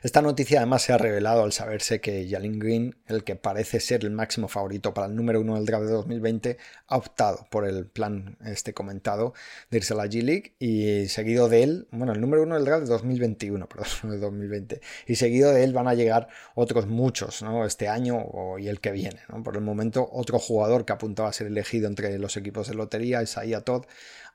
Esta 0.02 0.22
noticia 0.22 0.58
además 0.58 0.82
se 0.82 0.92
ha 0.92 0.98
revelado 0.98 1.44
al 1.44 1.52
saberse 1.52 2.00
que 2.00 2.28
Jalen 2.28 2.58
Green, 2.58 2.96
el 3.06 3.24
que 3.24 3.36
parece 3.36 3.80
ser 3.80 4.04
el 4.04 4.10
máximo 4.10 4.48
favorito 4.48 4.94
para 4.94 5.06
el 5.06 5.16
número 5.16 5.40
uno 5.40 5.54
del 5.54 5.66
draft 5.66 5.84
de 5.84 5.92
2020, 5.92 6.58
ha 6.88 6.96
optado 6.96 7.46
por 7.50 7.66
el 7.66 7.86
plan 7.86 8.36
este 8.44 8.74
comentado 8.74 9.34
de 9.70 9.78
irse 9.78 9.94
a 9.94 9.96
la 9.96 10.06
G 10.06 10.22
League 10.22 10.54
y 10.58 11.08
seguido 11.08 11.48
de 11.48 11.62
él, 11.62 11.88
bueno, 11.90 12.12
el 12.12 12.20
número 12.20 12.42
uno 12.42 12.54
del 12.56 12.64
draft 12.64 12.82
de 12.84 12.88
2021, 12.88 13.68
perdón, 13.68 14.10
de 14.10 14.18
2020, 14.18 14.80
y 15.06 15.16
seguido 15.16 15.52
de 15.52 15.64
él 15.64 15.72
van 15.72 15.88
a 15.88 15.94
llegar 15.94 16.28
otros 16.54 16.86
muchos, 16.86 17.42
¿no? 17.42 17.64
Este 17.64 17.88
año 17.88 18.24
y 18.58 18.68
el 18.68 18.80
que 18.80 18.92
viene, 18.92 19.20
Por 19.44 19.56
el 19.56 19.62
momento, 19.62 20.08
otro 20.12 20.38
jugador 20.38 20.84
que 20.84 20.92
apuntaba 20.92 21.28
a 21.28 21.32
ser 21.32 21.46
elegido 21.46 21.88
entre 21.88 22.18
los 22.18 22.36
equipos 22.36 22.68
de 22.68 22.74
lotería, 22.74 23.22
Isaiah 23.22 23.62
Todd, 23.62 23.84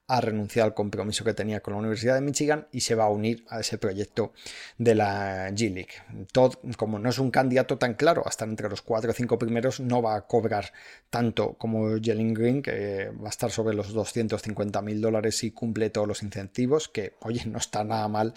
ha 0.08 0.22
renunciado 0.22 0.68
al 0.68 0.74
compromiso 0.74 1.26
que 1.26 1.34
tenía 1.34 1.60
con 1.60 1.74
la 1.74 1.80
Universidad 1.80 2.16
de 2.16 2.22
Michigan 2.22 2.68
y 2.72 2.80
se 2.80 2.96
va 2.96 3.06
a 3.06 3.10
unir 3.10 3.46
a 3.50 3.60
ese 3.60 3.78
proyecto 3.78 4.32
de 4.78 4.96
la 4.96 5.50
G-League. 5.50 6.26
Todd, 6.32 6.56
como 6.78 6.98
no 6.98 7.10
es 7.10 7.20
un 7.20 7.30
candidato 7.30 7.78
tan 7.78 7.94
claro, 7.94 8.24
hasta 8.26 8.46
entre 8.46 8.70
los 8.70 8.82
cuatro 8.82 9.12
o 9.12 9.14
cinco 9.14 9.38
primeros 9.38 9.82
no 9.82 10.02
va 10.02 10.16
a 10.16 10.22
cobrar 10.22 10.72
tanto 11.10 11.54
como 11.54 11.90
Jalen 12.02 12.34
Green, 12.34 12.62
que 12.62 13.12
va 13.22 13.28
a 13.28 13.30
estar 13.30 13.52
sobre 13.52 13.76
los 13.76 13.92
250 13.92 14.82
mil 14.82 15.02
dólares 15.02 15.44
y 15.44 15.52
cumple 15.52 15.90
todos 15.90 16.08
los 16.08 16.24
incentivos, 16.24 16.88
que 16.88 17.16
oye, 17.20 17.46
no 17.46 17.58
está 17.58 17.84
nada 17.84 18.08
mal 18.08 18.34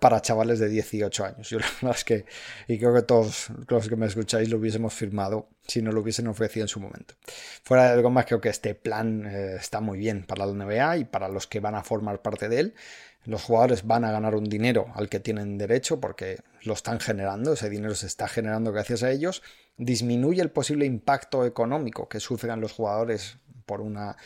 para 0.00 0.20
chavales 0.20 0.58
de 0.58 0.68
18 0.68 1.24
años. 1.24 1.48
Yo 1.48 1.58
la 1.60 1.66
verdad 1.80 1.96
es 1.96 2.04
que, 2.04 2.24
y 2.66 2.78
creo 2.78 2.92
que 2.92 3.02
todos 3.02 3.48
los 3.68 3.88
que 3.88 3.96
me 3.96 4.06
escucháis 4.06 4.48
lo 4.48 4.56
hubiésemos 4.56 4.92
firmado 4.92 5.48
si 5.66 5.82
no 5.82 5.92
lo 5.92 6.00
hubiesen 6.00 6.26
ofrecido 6.26 6.64
en 6.64 6.68
su 6.68 6.80
momento. 6.80 7.14
Fuera 7.62 7.84
de 7.84 7.90
algo 7.90 8.10
más, 8.10 8.26
creo 8.26 8.40
que 8.40 8.48
este 8.48 8.74
plan 8.74 9.26
eh, 9.26 9.56
está 9.60 9.80
muy 9.80 9.98
bien 9.98 10.24
para 10.24 10.46
la 10.46 10.52
NBA 10.52 10.96
y 10.96 11.04
para 11.04 11.28
los 11.28 11.46
que 11.46 11.60
van 11.60 11.76
a 11.76 11.84
formar 11.84 12.22
parte 12.22 12.48
de 12.48 12.60
él. 12.60 12.74
Los 13.26 13.42
jugadores 13.42 13.86
van 13.86 14.04
a 14.04 14.10
ganar 14.10 14.34
un 14.34 14.44
dinero 14.44 14.90
al 14.94 15.10
que 15.10 15.20
tienen 15.20 15.58
derecho 15.58 16.00
porque 16.00 16.38
lo 16.62 16.72
están 16.72 17.00
generando, 17.00 17.52
ese 17.52 17.68
dinero 17.68 17.94
se 17.94 18.06
está 18.06 18.26
generando 18.26 18.72
gracias 18.72 19.02
a 19.02 19.10
ellos. 19.10 19.42
Disminuye 19.76 20.40
el 20.40 20.50
posible 20.50 20.86
impacto 20.86 21.44
económico 21.44 22.08
que 22.08 22.18
sufran 22.18 22.60
los 22.60 22.72
jugadores 22.72 23.36
por 23.66 23.82
una 23.82 24.16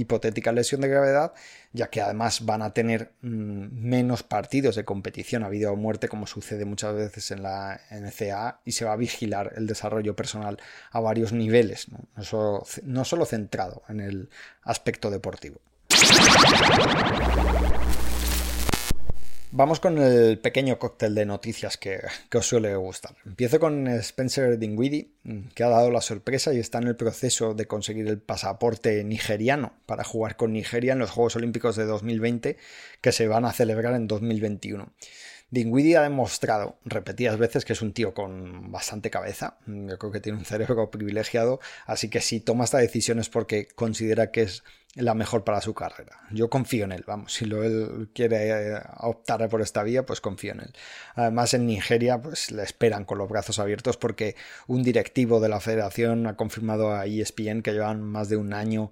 hipotética 0.00 0.52
lesión 0.52 0.80
de 0.80 0.88
gravedad, 0.88 1.32
ya 1.72 1.88
que 1.88 2.00
además 2.00 2.44
van 2.44 2.62
a 2.62 2.72
tener 2.72 3.12
mm, 3.22 3.88
menos 3.88 4.22
partidos 4.22 4.76
de 4.76 4.84
competición 4.84 5.44
a 5.44 5.48
vida 5.48 5.70
o 5.70 5.76
muerte, 5.76 6.08
como 6.08 6.26
sucede 6.26 6.64
muchas 6.64 6.94
veces 6.94 7.30
en 7.30 7.42
la 7.42 7.80
NCAA, 7.90 8.60
y 8.64 8.72
se 8.72 8.84
va 8.84 8.92
a 8.92 8.96
vigilar 8.96 9.52
el 9.56 9.66
desarrollo 9.66 10.16
personal 10.16 10.58
a 10.90 11.00
varios 11.00 11.32
niveles, 11.32 11.88
no 12.84 13.04
solo 13.04 13.24
centrado 13.26 13.82
en 13.88 14.00
el 14.00 14.30
aspecto 14.62 15.10
deportivo. 15.10 15.60
Vamos 19.52 19.80
con 19.80 19.98
el 19.98 20.38
pequeño 20.38 20.78
cóctel 20.78 21.12
de 21.16 21.26
noticias 21.26 21.76
que, 21.76 22.00
os 22.32 22.46
suele 22.46 22.76
gustar. 22.76 23.16
Empiezo 23.26 23.58
con 23.58 23.88
Spencer 23.88 24.56
Dinwiddie, 24.58 25.10
que 25.54 25.64
ha 25.64 25.68
dado 25.68 25.90
la 25.90 26.00
sorpresa 26.00 26.54
y 26.54 26.60
está 26.60 26.78
en 26.78 26.86
el 26.86 26.94
proceso 26.94 27.52
de 27.54 27.66
conseguir 27.66 28.06
el 28.06 28.18
pasaporte 28.20 29.02
nigeriano 29.02 29.72
para 29.86 30.04
jugar 30.04 30.36
con 30.36 30.52
Nigeria 30.52 30.92
en 30.92 31.00
los 31.00 31.10
Juegos 31.10 31.34
Olímpicos 31.34 31.74
de 31.74 31.84
2020 31.84 32.58
que 33.00 33.12
se 33.12 33.26
van 33.26 33.44
a 33.44 33.52
celebrar 33.52 33.94
en 33.94 34.06
2021. 34.06 34.92
Dinwiddie 35.50 35.96
ha 35.96 36.02
demostrado 36.02 36.78
repetidas 36.84 37.38
veces 37.38 37.64
que 37.64 37.72
es 37.72 37.82
un 37.82 37.92
tío 37.92 38.14
con 38.14 38.70
bastante 38.70 39.10
cabeza. 39.10 39.58
Yo 39.66 39.98
creo 39.98 40.12
que 40.12 40.20
tiene 40.20 40.38
un 40.38 40.44
cerebro 40.44 40.90
privilegiado, 40.90 41.60
así 41.86 42.08
que 42.08 42.20
si 42.20 42.40
toma 42.40 42.64
esta 42.64 42.78
decisión 42.78 43.18
es 43.18 43.28
porque 43.28 43.66
considera 43.66 44.30
que 44.30 44.42
es 44.42 44.62
la 44.94 45.14
mejor 45.14 45.44
para 45.44 45.60
su 45.60 45.72
carrera. 45.72 46.18
Yo 46.32 46.50
confío 46.50 46.84
en 46.84 46.92
él, 46.92 47.04
vamos, 47.06 47.32
si 47.32 47.44
lo 47.44 47.62
él 47.62 48.10
quiere 48.12 48.48
eh, 48.48 48.80
optar 48.98 49.48
por 49.48 49.60
esta 49.60 49.82
vía, 49.84 50.04
pues 50.04 50.20
confío 50.20 50.52
en 50.52 50.60
él. 50.60 50.72
Además, 51.14 51.54
en 51.54 51.66
Nigeria, 51.66 52.20
pues 52.20 52.50
le 52.50 52.62
esperan 52.64 53.04
con 53.04 53.18
los 53.18 53.28
brazos 53.28 53.58
abiertos 53.60 53.96
porque 53.96 54.34
un 54.66 54.82
directivo 54.82 55.38
de 55.40 55.48
la 55.48 55.60
federación 55.60 56.26
ha 56.26 56.36
confirmado 56.36 56.92
a 56.92 57.06
ESPN 57.06 57.62
que 57.62 57.72
llevan 57.72 58.02
más 58.02 58.28
de 58.28 58.36
un 58.36 58.52
año 58.52 58.90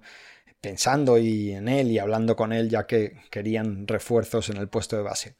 pensando 0.61 1.17
y 1.17 1.51
en 1.51 1.67
él 1.67 1.91
y 1.91 1.99
hablando 1.99 2.35
con 2.35 2.51
él 2.51 2.69
ya 2.69 2.85
que 2.85 3.17
querían 3.31 3.87
refuerzos 3.87 4.49
en 4.49 4.57
el 4.57 4.67
puesto 4.67 4.97
de 4.97 5.03
base. 5.03 5.35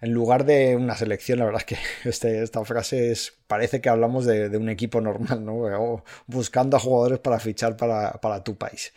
En 0.00 0.12
lugar 0.12 0.44
de 0.44 0.76
una 0.76 0.96
selección, 0.96 1.38
la 1.38 1.44
verdad 1.44 1.62
es 1.66 1.66
que 1.66 1.76
este, 2.08 2.42
esta 2.42 2.64
frase 2.64 3.10
es, 3.10 3.34
parece 3.46 3.80
que 3.80 3.88
hablamos 3.88 4.24
de, 4.24 4.56
un 4.56 4.68
equipo 4.68 5.00
normal, 5.00 5.44
¿no? 5.44 6.04
buscando 6.26 6.76
a 6.76 6.80
jugadores 6.80 7.18
para 7.18 7.40
fichar 7.40 7.76
para, 7.76 8.12
para 8.12 8.44
tu 8.44 8.56
país. 8.56 8.92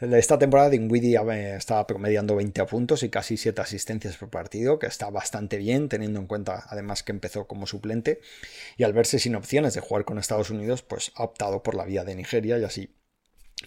Esta 0.00 0.38
temporada 0.38 0.70
Dinwiddie 0.70 1.18
estaba 1.56 1.86
promediando 1.86 2.34
20 2.36 2.64
puntos 2.64 3.02
y 3.04 3.10
casi 3.10 3.36
7 3.36 3.60
asistencias 3.60 4.16
por 4.16 4.28
partido, 4.28 4.78
que 4.78 4.86
está 4.86 5.08
bastante 5.08 5.56
bien, 5.56 5.88
teniendo 5.88 6.18
en 6.18 6.26
cuenta 6.26 6.64
además 6.68 7.02
que 7.02 7.12
empezó 7.12 7.46
como 7.46 7.66
suplente. 7.66 8.20
Y 8.76 8.82
al 8.82 8.92
verse 8.92 9.18
sin 9.18 9.36
opciones 9.36 9.72
de 9.74 9.80
jugar 9.80 10.04
con 10.04 10.18
Estados 10.18 10.50
Unidos, 10.50 10.82
pues 10.82 11.12
ha 11.14 11.22
optado 11.22 11.62
por 11.62 11.74
la 11.74 11.84
vía 11.84 12.04
de 12.04 12.16
Nigeria 12.16 12.58
y 12.58 12.64
así 12.64 12.92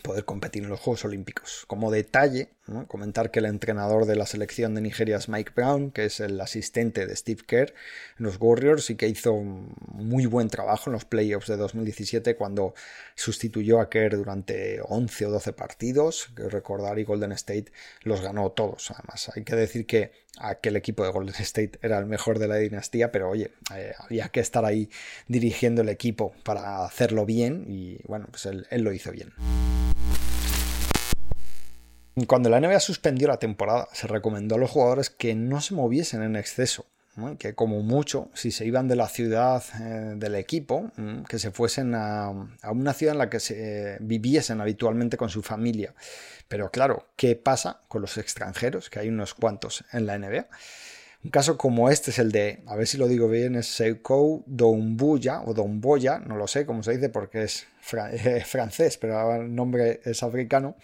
poder 0.02 0.26
competir 0.26 0.64
en 0.64 0.70
los 0.70 0.80
Juegos 0.80 1.06
Olímpicos. 1.06 1.66
Como 1.68 1.92
detalle, 1.92 2.50
comentar 2.88 3.32
que 3.32 3.40
el 3.40 3.46
entrenador 3.46 4.06
de 4.06 4.16
la 4.16 4.26
selección 4.26 4.76
de 4.76 4.82
Nigeria 4.82 5.18
es 5.18 5.30
Mike 5.30 5.52
Brown, 5.56 5.92
que 5.92 6.06
es 6.06 6.20
el 6.20 6.40
asistente 6.42 7.06
de 7.06 7.16
Steve 7.16 7.42
Kerr 7.46 7.74
en 8.20 8.26
los 8.26 8.38
Warriors 8.40 8.90
y 8.90 8.96
que 8.96 9.08
hizo 9.08 9.34
muy 9.36 10.26
buen 10.26 10.50
trabajo 10.50 10.90
en 10.90 10.94
los 10.94 11.06
playoffs 11.06 11.48
de 11.48 11.58
2017 11.58 12.36
cuando 12.36 12.74
sustituyó 13.16 13.80
a 13.80 13.90
Kerr 13.90 14.18
durante 14.18 14.80
11 14.82 15.26
o 15.28 15.32
12 15.32 15.54
partidos. 15.54 16.30
Que 16.36 16.50
recordar 16.50 17.00
y 17.00 17.04
Golden 17.04 17.32
State 17.32 17.72
los 18.04 18.22
ganó 18.22 18.52
todos. 18.52 18.92
Además, 18.92 19.32
hay 19.36 19.44
que 19.44 19.56
decir 19.56 19.86
que 19.86 20.12
aquel 20.40 20.76
equipo 20.76 21.04
de 21.04 21.12
Golden 21.12 21.36
State 21.40 21.80
era 21.82 21.98
el 21.98 22.06
mejor 22.06 22.40
de 22.40 22.48
la 22.48 22.56
dinastía, 22.56 23.12
pero 23.12 23.30
oye, 23.30 23.52
eh, 23.76 23.94
había 24.00 24.30
que 24.30 24.40
estar 24.40 24.66
ahí 24.66 24.90
dirigiendo 25.28 25.82
el 25.82 25.90
equipo 25.90 26.34
para 26.44 26.86
hacerlo 26.86 27.26
bien 27.26 27.66
y 27.68 28.00
bueno, 28.08 28.28
pues 28.30 28.46
él 28.46 28.66
lo 28.82 28.92
hizo 28.94 29.12
bien. 29.12 29.34
Cuando 32.26 32.50
la 32.50 32.60
NBA 32.60 32.80
suspendió 32.80 33.28
la 33.28 33.38
temporada, 33.38 33.88
se 33.94 34.08
recomendó 34.08 34.56
a 34.56 34.58
los 34.58 34.72
jugadores 34.72 35.12
que 35.12 35.36
no 35.36 35.62
se 35.62 35.76
moviesen 35.76 36.24
en 36.24 36.36
exceso, 36.36 36.88
que 37.38 37.56
como 37.56 37.82
mucho, 37.82 38.30
si 38.34 38.52
se 38.52 38.66
iban 38.66 38.88
de 38.88 38.96
la 38.96 39.08
ciudad 39.08 39.64
eh, 39.80 40.14
del 40.18 40.36
equipo, 40.36 40.92
mm, 40.96 41.24
que 41.24 41.40
se 41.40 41.52
fuesen 41.52 41.96
a, 41.96 42.30
una 42.70 42.94
ciudad 42.94 43.14
en 43.14 43.20
la 43.20 43.30
que 43.30 43.40
se 43.40 43.98
viviesen 44.00 44.62
habitualmente 44.62 45.18
con 45.18 45.30
su 45.30 45.42
familia. 45.42 45.94
Pero 46.48 46.70
claro, 46.72 47.08
¿qué 47.16 47.36
pasa 47.36 47.82
con 47.88 48.02
los 48.02 48.18
extranjeros? 48.18 48.90
Que 48.90 49.00
hay 49.00 49.10
unos 49.10 49.34
cuantos 49.34 49.84
en 49.92 50.06
la 50.06 50.18
NBA. 50.18 50.48
Un 51.24 51.32
caso 51.32 51.58
como 51.58 51.90
este 51.90 52.12
es 52.12 52.20
el 52.20 52.32
de, 52.32 52.64
a 52.68 52.76
ver 52.76 52.88
si 52.88 52.98
lo 52.98 53.08
digo 53.08 53.28
bien, 53.28 53.56
es 53.56 53.68
Seiko 53.68 54.44
Dombuya 54.46 55.42
o 55.42 55.54
Domboya, 55.54 56.20
no 56.20 56.38
lo 56.38 56.48
sé 56.48 56.66
cómo 56.66 56.84
se 56.84 56.94
dice 56.94 57.10
porque 57.10 57.44
es 57.44 57.68
francés, 58.46 58.98
pero 58.98 59.36
el 59.36 59.54
nombre 59.54 60.00
es 60.06 60.22
africano 60.24 60.76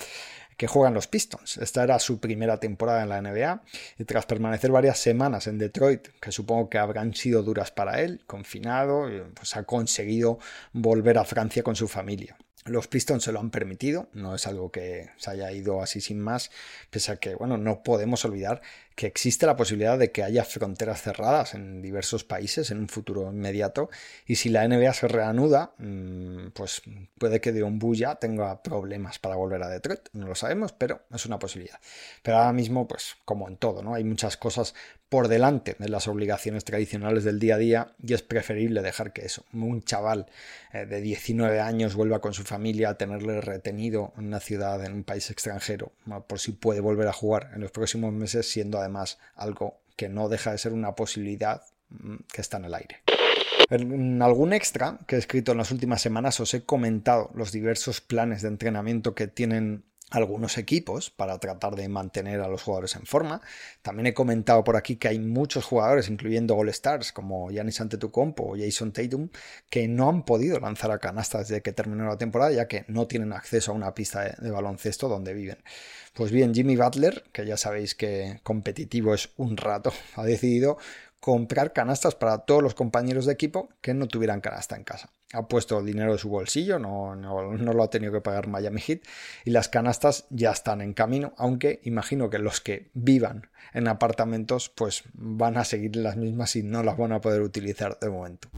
que 0.64 0.68
juegan 0.68 0.94
los 0.94 1.08
Pistons. 1.08 1.58
Esta 1.58 1.84
era 1.84 2.00
su 2.00 2.22
primera 2.22 2.58
temporada 2.58 3.04
en 3.04 3.10
la 3.10 3.22
NBA 3.22 3.64
y 4.00 4.06
tras 4.06 4.26
permanecer 4.26 4.72
varias 4.72 4.98
semanas 4.98 5.48
en 5.48 5.58
Detroit, 5.58 6.08
que 6.22 6.32
supongo 6.32 6.70
que 6.70 6.78
habrán 6.78 7.14
sido 7.14 7.44
duras 7.44 7.70
para 7.70 8.00
él, 8.00 8.22
confinado, 8.28 9.10
pues 9.34 9.58
ha 9.58 9.64
conseguido 9.64 10.40
volver 10.72 11.18
a 11.18 11.26
Francia 11.26 11.64
con 11.64 11.76
su 11.76 11.90
familia. 11.90 12.38
Los 12.66 12.88
Pistons 12.88 13.24
se 13.24 13.34
lo 13.34 13.42
han 13.42 13.50
permitido, 13.50 14.08
no 14.14 14.36
es 14.36 14.48
algo 14.48 14.72
que 14.72 15.10
se 15.18 15.32
haya 15.32 15.52
ido 15.52 15.82
así 15.82 16.00
sin 16.00 16.22
más, 16.22 16.50
pese 16.90 17.12
a 17.12 17.18
que, 17.18 17.36
bueno, 17.36 17.58
no 17.58 17.84
podemos 17.84 18.24
olvidar 18.24 18.62
que 18.96 19.06
existe 19.06 19.46
la 19.46 19.58
posibilidad 19.58 19.98
de 19.98 20.12
que 20.12 20.24
haya 20.24 20.46
fronteras 20.46 21.02
cerradas 21.02 21.56
en 21.56 21.82
diversos 21.82 22.24
países 22.24 22.72
en 22.72 22.78
un 22.78 22.88
futuro 22.88 23.30
inmediato 23.32 23.90
y 24.26 24.36
si 24.36 24.50
la 24.50 24.66
NBA 24.66 24.94
se 24.94 25.08
reanuda, 25.10 25.74
mm, 25.78 26.52
pues 26.54 26.82
puede 27.18 27.42
que 27.42 27.52
de 27.52 27.64
Buya 27.64 28.16
tenga 28.16 28.62
problemas 28.62 29.20
para 29.20 29.36
volver 29.36 29.62
a 29.64 29.68
Detroit, 29.68 30.08
no 30.14 30.28
lo 30.28 30.36
sabemos, 30.36 30.72
pero 30.74 31.02
es 31.14 31.26
una 31.26 31.40
posibilidad. 31.40 31.80
Pero 32.22 32.38
ahora 32.38 32.54
mismo, 32.54 32.88
pues 32.88 33.16
como 33.26 33.50
en 33.50 33.58
todo, 33.58 33.82
¿no? 33.82 33.94
Hay 33.96 34.04
muchas 34.04 34.38
cosas 34.38 34.74
por 35.14 35.28
delante 35.28 35.76
de 35.78 35.90
las 35.90 36.08
obligaciones 36.08 36.64
tradicionales 36.64 37.24
del 37.24 37.38
día 37.38 37.54
a 37.54 37.58
día 37.60 37.88
y 38.02 38.16
es 38.16 38.24
preferible 38.24 38.82
dejar 38.82 39.14
que 39.14 39.24
eso, 39.24 39.46
un 39.54 39.84
chaval 39.84 40.26
eh, 40.74 40.88
de 40.88 41.02
19 41.02 41.60
años 41.60 41.94
vuelva 41.94 42.20
con 42.20 42.34
su 42.34 42.42
familia 42.42 42.90
a 42.90 42.98
tenerle 42.98 43.40
retenido 43.40 44.12
en 44.18 44.26
una 44.26 44.40
ciudad, 44.40 44.84
en 44.84 44.92
un 44.92 45.04
país 45.04 45.30
extranjero, 45.30 45.92
por 46.26 46.40
si 46.40 46.54
puede 46.54 46.80
volver 46.80 47.08
a 47.08 47.14
jugar 47.14 47.52
en 47.54 47.62
los 47.62 47.70
próximos 47.70 48.12
meses 48.12 48.52
siendo 48.52 48.80
además 48.80 49.20
algo 49.36 49.78
que 49.96 50.10
no 50.10 50.30
deja 50.30 50.52
de 50.52 50.58
ser 50.58 50.74
una 50.74 50.96
posibilidad 50.96 51.62
mm, 51.92 52.16
que 52.34 52.42
está 52.42 52.58
en 52.58 52.66
el 52.66 52.74
aire. 52.74 53.02
En 53.70 54.20
algún 54.20 54.52
extra 54.52 54.98
que 55.06 55.16
he 55.16 55.20
escrito 55.20 55.52
en 55.52 55.60
las 55.60 55.70
últimas 55.70 56.02
semanas 56.02 56.40
os 56.40 56.56
he 56.56 56.64
comentado 56.64 57.30
los 57.36 57.52
diversos 57.52 58.02
planes 58.02 58.42
de 58.42 58.48
entrenamiento 58.48 59.14
que 59.14 59.28
tienen 59.28 59.84
algunos 60.12 60.58
equipos 60.58 61.10
para 61.10 61.40
tratar 61.40 61.76
de 61.76 61.90
mantener 61.90 62.42
a 62.42 62.48
los 62.48 62.64
jugadores 62.64 62.96
en 62.96 63.06
forma. 63.06 63.42
También 63.82 64.08
he 64.08 64.14
comentado 64.14 64.64
por 64.64 64.76
aquí 64.76 64.96
que 64.96 65.08
hay 65.08 65.20
muchos 65.20 65.66
jugadores, 65.66 66.10
incluyendo 66.10 66.56
All 66.56 66.70
Stars 66.70 67.12
como 67.12 67.50
Giannis 67.50 67.82
Antetokounmpo 67.82 68.44
o 68.44 68.58
Jason 68.58 68.92
Tatum, 68.92 69.30
que 69.70 69.88
no 69.88 70.10
han 70.10 70.24
podido 70.24 70.60
lanzar 70.60 70.92
a 70.92 71.00
canasta 71.00 71.40
desde 71.40 71.62
que 71.62 71.74
terminó 71.74 72.06
la 72.06 72.18
temporada, 72.18 72.52
ya 72.52 72.68
que 72.68 72.86
no 72.88 73.08
tienen 73.08 73.34
acceso 73.34 73.72
a 73.72 73.76
una 73.76 73.94
pista 73.94 74.24
de, 74.24 74.36
de 74.40 74.52
baloncesto 74.52 75.08
donde 75.08 75.34
viven. 75.34 75.58
Pues 76.14 76.32
bien, 76.32 76.54
Jimmy 76.54 76.76
Butler, 76.76 77.24
que 77.32 77.46
ya 77.46 77.58
sabéis 77.58 77.96
que 77.96 78.40
competitivo 78.44 79.16
es 79.16 79.30
un 79.38 79.58
rato, 79.58 79.92
ha 80.16 80.24
decidido 80.24 80.78
comprar 81.24 81.72
canastas 81.72 82.16
para 82.16 82.40
todos 82.40 82.62
los 82.62 82.76
compañeros 82.76 83.26
de 83.26 83.32
equipo 83.32 83.70
que 83.80 83.94
no 83.94 84.10
tuvieran 84.10 84.42
canasta 84.42 84.76
en 84.76 84.84
casa. 84.84 85.10
Ha 85.32 85.48
puesto 85.48 85.82
dinero 85.82 86.12
de 86.12 86.18
su 86.18 86.28
bolsillo, 86.28 86.80
no, 86.80 87.16
no, 87.16 87.54
no, 87.54 87.72
lo 87.72 87.82
ha 87.82 87.90
tenido 87.90 88.12
que 88.12 88.20
pagar 88.20 88.48
Miami 88.48 88.82
Heat 88.82 89.04
y 89.46 89.52
las 89.52 89.70
canastas 89.70 90.26
ya 90.32 90.52
están 90.52 90.82
en 90.82 90.92
camino, 90.92 91.34
aunque 91.38 91.80
imagino 91.84 92.30
que 92.30 92.40
los 92.40 92.60
que 92.60 92.92
vivan 92.94 93.48
en 93.74 93.88
apartamentos 93.88 94.68
pues 94.68 95.04
van 95.14 95.56
a 95.56 95.64
seguir 95.64 95.96
las 95.96 96.18
mismas 96.18 96.58
y 96.58 96.64
no 96.64 96.84
las 96.84 96.98
van 96.98 97.14
a 97.14 97.22
poder 97.22 97.42
utilizar 97.42 97.98
de 98.00 98.10
momento. 98.10 98.50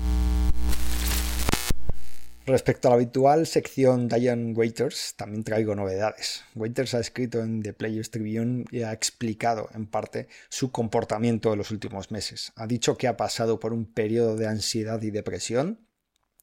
Respecto 2.48 2.88
a 2.88 2.92
la 2.92 2.98
habitual 2.98 3.48
sección 3.48 4.08
Diane 4.08 4.54
Waiters, 4.54 5.16
también 5.18 5.44
traigo 5.44 5.74
novedades. 5.74 6.44
Waiters 6.54 6.94
ha 6.94 7.00
escrito 7.00 7.40
en 7.40 7.64
The 7.64 7.74
Players 7.74 8.12
Tribune 8.12 8.66
y 8.70 8.84
ha 8.84 8.94
explicado 8.94 9.68
en 9.74 9.88
parte 9.88 10.28
su 10.50 10.72
comportamiento 10.72 11.50
de 11.50 11.56
los 11.56 11.72
últimos 11.72 12.12
meses. 12.12 12.54
Ha 12.56 12.68
dicho 12.68 12.98
que 12.98 13.08
ha 13.08 13.18
pasado 13.18 13.60
por 13.60 13.74
un 13.74 13.92
periodo 13.92 14.36
de 14.36 14.46
ansiedad 14.46 15.02
y 15.02 15.10
depresión 15.10 15.88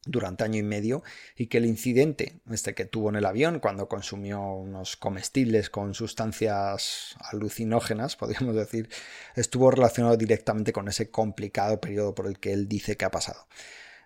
durante 0.05 0.43
año 0.43 0.59
y 0.59 0.63
medio 0.63 1.03
y 1.37 1.47
que 1.47 1.59
el 1.59 1.65
incidente 1.65 2.41
este 2.51 2.73
que 2.73 2.83
tuvo 2.83 3.07
en 3.07 3.15
el 3.15 3.25
avión 3.25 3.61
cuando 3.61 3.87
consumió 3.87 4.41
unos 4.41 4.97
comestibles 4.97 5.69
con 5.69 5.93
sustancias 5.93 7.15
alucinógenas, 7.19 8.15
podríamos 8.17 8.55
decir, 8.55 8.89
estuvo 9.37 9.71
relacionado 9.71 10.17
directamente 10.17 10.73
con 10.73 10.89
ese 10.89 11.09
complicado 11.09 11.79
periodo 11.79 12.13
por 12.13 12.27
el 12.27 12.39
que 12.39 12.51
él 12.51 12.67
dice 12.67 12.97
que 12.97 13.05
ha 13.05 13.11
pasado. 13.11 13.47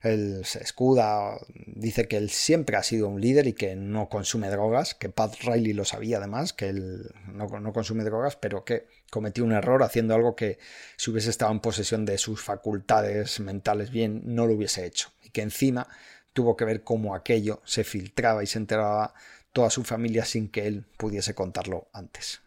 Él 0.02 0.42
se 0.46 0.62
escuda, 0.64 1.40
dice 1.66 2.08
que 2.08 2.18
él 2.18 2.30
siempre 2.30 2.78
ha 2.78 2.84
sido 2.84 3.08
un 3.08 3.20
líder 3.20 3.48
y 3.48 3.54
que 3.54 3.76
no 3.76 4.10
consume 4.10 4.50
drogas, 4.50 4.96
que 4.96 5.10
Pat 5.10 5.36
Riley 5.42 5.74
lo 5.74 5.86
sabía 5.86 6.18
además, 6.18 6.54
que 6.54 6.70
él 6.70 7.12
no, 7.28 7.48
no, 7.48 7.74
consume 7.74 8.04
drogas, 8.04 8.36
pero 8.36 8.64
que 8.64 8.86
cometió 9.10 9.44
un 9.44 9.54
error 9.54 9.84
haciendo 9.84 10.14
algo 10.14 10.36
que 10.36 10.60
si 10.98 11.12
hubiese 11.12 11.30
estado 11.30 11.52
en 11.52 11.60
posesión 11.60 12.06
de 12.06 12.18
sus 12.18 12.42
facultades 12.42 13.40
mentales 13.40 13.92
bien, 13.92 14.22
no 14.26 14.46
lo 14.46 14.54
hubiese 14.54 14.86
hecho. 14.86 15.12
Y 15.24 15.30
que 15.32 15.42
encima 15.42 15.88
tuvo 16.34 16.56
que 16.56 16.66
ver 16.66 16.84
cómo 16.84 17.16
aquello 17.16 17.62
se 17.66 17.84
filtraba 17.84 18.44
y 18.44 18.48
se 18.48 18.60
enteraba 18.60 19.14
toda 19.52 19.72
su 19.72 19.84
familia 19.84 20.24
sin 20.24 20.50
que 20.50 20.68
él 20.68 20.86
pudiese 20.98 21.34
contarlo 21.34 21.88
antes. 21.92 22.42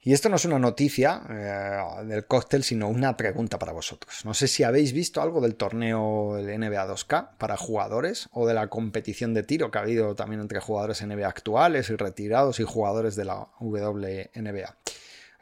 Y 0.00 0.12
esto 0.12 0.28
no 0.28 0.36
es 0.36 0.44
una 0.44 0.58
noticia 0.58 1.22
eh, 1.28 2.04
del 2.04 2.26
cóctel, 2.26 2.62
sino 2.62 2.88
una 2.88 3.16
pregunta 3.16 3.58
para 3.58 3.72
vosotros. 3.72 4.24
No 4.24 4.32
sé 4.32 4.46
si 4.46 4.62
habéis 4.62 4.92
visto 4.92 5.20
algo 5.20 5.40
del 5.40 5.56
torneo 5.56 6.36
del 6.36 6.58
NBA 6.58 6.86
2K 6.86 7.36
para 7.36 7.56
jugadores 7.56 8.28
o 8.32 8.46
de 8.46 8.54
la 8.54 8.68
competición 8.68 9.34
de 9.34 9.42
tiro 9.42 9.70
que 9.70 9.78
ha 9.78 9.82
habido 9.82 10.14
también 10.14 10.40
entre 10.40 10.60
jugadores 10.60 11.04
NBA 11.04 11.26
actuales 11.26 11.90
y 11.90 11.96
retirados 11.96 12.60
y 12.60 12.64
jugadores 12.64 13.16
de 13.16 13.24
la 13.24 13.48
WNBA. 13.58 14.76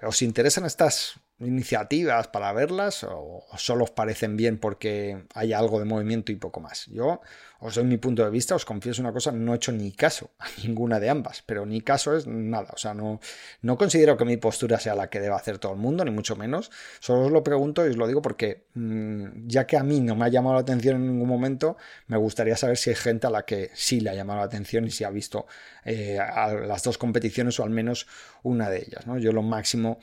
¿Os 0.03 0.23
interesan 0.23 0.65
estas 0.65 1.21
iniciativas 1.39 2.29
para 2.29 2.53
verlas 2.53 3.05
o 3.05 3.45
solo 3.57 3.85
os 3.85 3.91
parecen 3.91 4.37
bien 4.37 4.59
porque 4.59 5.27
hay 5.35 5.53
algo 5.53 5.79
de 5.79 5.85
movimiento 5.85 6.33
y 6.33 6.37
poco 6.37 6.61
más. 6.61 6.87
Yo 6.87 7.21
os 7.61 7.75
doy 7.75 7.85
mi 7.85 7.97
punto 7.97 8.25
de 8.25 8.31
vista, 8.31 8.55
os 8.55 8.65
confieso 8.65 9.03
una 9.03 9.13
cosa, 9.13 9.33
no 9.33 9.53
he 9.53 9.57
hecho 9.57 9.73
ni 9.73 9.93
caso 9.93 10.31
a 10.39 10.47
ninguna 10.63 11.01
de 11.01 11.11
ambas, 11.11 11.43
pero 11.45 11.67
ni 11.67 11.81
caso 11.81 12.17
es 12.17 12.27
nada, 12.27 12.71
o 12.75 12.79
sea, 12.79 12.95
no, 12.95 13.21
no 13.63 13.79
considero 13.79 14.17
que 14.17 14.25
mi 14.25 14.37
postura 14.37 14.79
sea 14.79 14.95
la 14.95 15.09
que 15.09 15.21
deba 15.21 15.37
hacer 15.37 15.59
todo 15.59 15.73
el 15.73 15.79
mundo, 15.79 16.05
ni 16.05 16.11
mucho 16.11 16.37
menos, 16.37 16.71
solo 17.01 17.27
os 17.27 17.33
lo 17.33 17.43
pregunto 17.43 17.87
y 17.87 17.91
os 17.91 17.97
lo 17.97 18.07
digo 18.07 18.23
porque 18.23 18.67
mm, 18.75 19.47
ya 19.47 19.67
que 19.67 19.77
a 19.77 19.83
mí 19.83 20.01
no 20.01 20.17
me 20.17 20.27
ha 20.27 20.29
llamado 20.29 20.55
la 20.55 20.61
atención 20.61 20.97
en 20.97 21.07
ningún 21.07 21.29
momento, 21.29 21.77
me 22.07 22.17
gustaría 22.17 22.57
saber 22.57 22.77
si 22.77 22.91
hay 22.91 22.97
gente 22.97 23.27
a 23.27 23.31
la 23.31 23.45
que 23.45 23.71
sí 23.75 24.01
le 24.01 24.11
ha 24.11 24.15
llamado 24.15 24.41
la 24.41 24.47
atención 24.47 24.87
y 24.87 24.91
si 24.91 25.05
ha 25.05 25.11
visto 25.11 25.47
eh, 25.85 26.19
las 26.67 26.83
dos 26.83 26.99
competiciones 26.99 27.59
o 27.61 27.65
al 27.65 27.71
menos 27.71 28.07
una 28.43 28.69
de 28.71 28.79
ellas. 28.79 29.07
¿no? 29.07 29.19
Yo 29.19 29.33
lo 29.33 29.43
máximo 29.43 29.99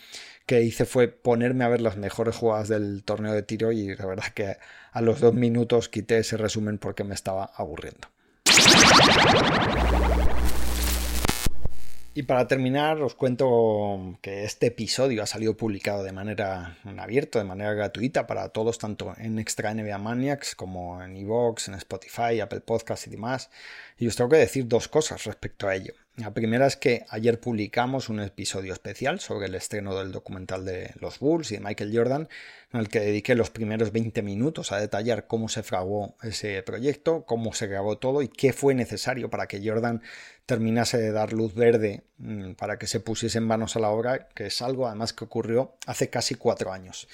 que 0.45 0.61
hice 0.61 0.85
fue 0.85 1.07
ponerme 1.07 1.63
a 1.63 1.69
ver 1.69 1.81
las 1.81 1.97
mejores 1.97 2.35
jugadas 2.35 2.67
del 2.67 3.03
torneo 3.03 3.33
de 3.33 3.43
tiro 3.43 3.71
y 3.71 3.95
la 3.95 4.05
verdad 4.05 4.27
que 4.33 4.57
a 4.93 5.01
los 5.01 5.19
dos 5.19 5.33
minutos 5.33 5.89
quité 5.89 6.19
ese 6.19 6.37
resumen 6.37 6.77
porque 6.77 7.03
me 7.03 7.15
estaba 7.15 7.51
aburriendo. 7.55 8.07
Y 12.15 12.23
para 12.23 12.47
terminar, 12.47 13.01
os 13.01 13.15
cuento 13.15 14.19
que 14.21 14.43
este 14.43 14.67
episodio 14.67 15.23
ha 15.23 15.25
salido 15.25 15.57
publicado 15.57 16.03
de 16.03 16.11
manera 16.11 16.77
en 16.85 16.99
abierto, 16.99 17.39
de 17.39 17.45
manera 17.45 17.73
gratuita 17.73 18.27
para 18.27 18.49
todos, 18.49 18.77
tanto 18.77 19.15
en 19.17 19.39
Extra 19.39 19.73
NBA 19.73 19.97
Maniacs 19.97 20.53
como 20.53 21.01
en 21.01 21.17
Evox, 21.17 21.69
en 21.69 21.73
Spotify, 21.73 22.39
Apple 22.39 22.61
Podcasts 22.61 23.07
y 23.07 23.09
demás. 23.09 23.49
Y 23.97 24.05
os 24.05 24.15
tengo 24.15 24.29
que 24.29 24.37
decir 24.37 24.67
dos 24.67 24.87
cosas 24.87 25.23
respecto 25.23 25.67
a 25.67 25.73
ello. 25.73 25.93
La 26.15 26.31
primera 26.31 26.67
es 26.67 26.75
que 26.75 27.07
ayer 27.09 27.39
publicamos 27.39 28.07
un 28.09 28.19
episodio 28.19 28.73
especial 28.73 29.19
sobre 29.19 29.47
el 29.47 29.55
estreno 29.55 29.97
del 29.97 30.11
documental 30.11 30.63
de 30.63 30.91
los 30.99 31.17
Bulls 31.17 31.51
y 31.51 31.55
de 31.55 31.61
Michael 31.61 31.97
Jordan, 31.97 32.29
en 32.73 32.79
el 32.79 32.89
que 32.89 32.99
dediqué 32.99 33.35
los 33.35 33.51
primeros 33.51 33.91
20 33.91 34.23
minutos 34.23 34.71
a 34.71 34.79
detallar 34.79 35.27
cómo 35.27 35.47
se 35.47 35.61
fraguó 35.61 36.15
ese 36.23 36.61
proyecto, 36.63 37.23
cómo 37.25 37.53
se 37.53 37.67
grabó 37.67 37.99
todo 37.99 38.23
y 38.23 38.27
qué 38.27 38.51
fue 38.51 38.73
necesario 38.73 39.29
para 39.29 39.47
que 39.47 39.61
Jordan 39.63 40.01
terminase 40.47 40.97
de 40.97 41.11
dar 41.11 41.33
luz 41.33 41.53
verde 41.53 42.03
mm, 42.17 42.53
para 42.53 42.79
que 42.79 42.87
se 42.87 42.99
pusiese 42.99 43.37
en 43.37 43.45
manos 43.45 43.75
a 43.75 43.79
la 43.79 43.89
obra, 43.89 44.27
que 44.29 44.47
es 44.47 44.61
algo 44.61 44.87
además 44.87 45.13
que 45.13 45.23
ocurrió 45.23 45.77
hace 45.85 46.09
casi 46.09 46.33
cuatro 46.33 46.73
años. 46.73 47.07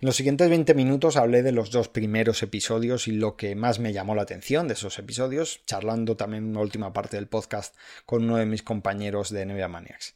En 0.00 0.06
los 0.06 0.16
siguientes 0.16 0.48
20 0.48 0.74
minutos 0.74 1.16
hablé 1.16 1.42
de 1.42 1.52
los 1.52 1.70
dos 1.70 1.88
primeros 1.88 2.42
episodios 2.42 3.08
y 3.08 3.12
lo 3.12 3.36
que 3.36 3.54
más 3.54 3.80
me 3.80 3.92
llamó 3.92 4.14
la 4.14 4.22
atención 4.22 4.68
de 4.68 4.74
esos 4.74 4.98
episodios, 4.98 5.62
charlando 5.66 6.16
también 6.16 6.44
una 6.44 6.60
última 6.60 6.92
parte 6.92 7.16
del 7.16 7.28
podcast 7.28 7.76
con 8.06 8.24
uno 8.24 8.36
de 8.36 8.46
mis 8.46 8.62
compañeros 8.62 9.30
de 9.30 9.46
NBA 9.46 9.68
Maniacs. 9.68 10.14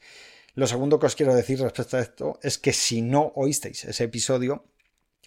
Lo 0.54 0.66
segundo 0.66 0.98
que 0.98 1.06
os 1.06 1.14
quiero 1.14 1.34
decir 1.34 1.60
respecto 1.60 1.98
a 1.98 2.00
esto 2.00 2.38
es 2.42 2.56
que 2.56 2.72
si 2.72 3.02
no 3.02 3.32
oísteis 3.34 3.84
ese 3.84 4.04
episodio, 4.04 4.64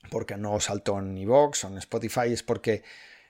porque 0.09 0.37
no 0.37 0.59
saltó 0.59 0.99
en 0.99 1.17
iVoox 1.17 1.63
o 1.63 1.67
en 1.67 1.77
Spotify, 1.77 2.31
es 2.33 2.43
porque 2.43 2.83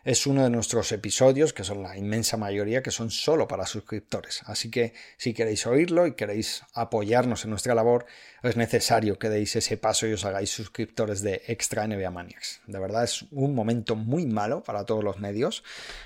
es 0.03 0.25
uno 0.25 0.43
de 0.43 0.49
nuestros 0.49 0.91
episodios, 0.91 1.51
que 1.51 1.63
son 1.63 1.83
la 1.83 1.97
inmensa 1.97 2.38
mayoría, 2.38 2.81
que 2.81 2.91
son 2.91 3.12
solo 3.12 3.47
para 3.47 3.65
suscriptores. 3.65 4.41
Así 4.45 4.71
que 4.71 4.93
si 5.17 5.33
queréis 5.33 5.67
oírlo 5.67 6.07
y 6.07 6.13
queréis 6.13 6.63
apoyarnos 6.73 7.43
en 7.43 7.49
nuestra 7.49 7.75
labor, 7.75 8.05
es 8.41 8.55
necesario 8.55 9.19
que 9.19 9.29
deis 9.29 9.55
ese 9.57 9.75
paso 9.77 10.07
y 10.07 10.13
os 10.13 10.23
hagáis 10.23 10.49
suscriptores 10.49 11.21
de 11.21 11.41
Extra 11.47 11.85
NBA 11.85 12.09
Maniacs. 12.12 12.62
De 12.65 12.79
verdad 12.79 13.03
es 13.03 13.25
un 13.31 13.53
momento 13.53 13.95
muy 13.95 14.25
malo 14.25 14.63
para 14.63 14.85
todos 14.85 15.03
los 15.03 15.19
medios, 15.19 15.63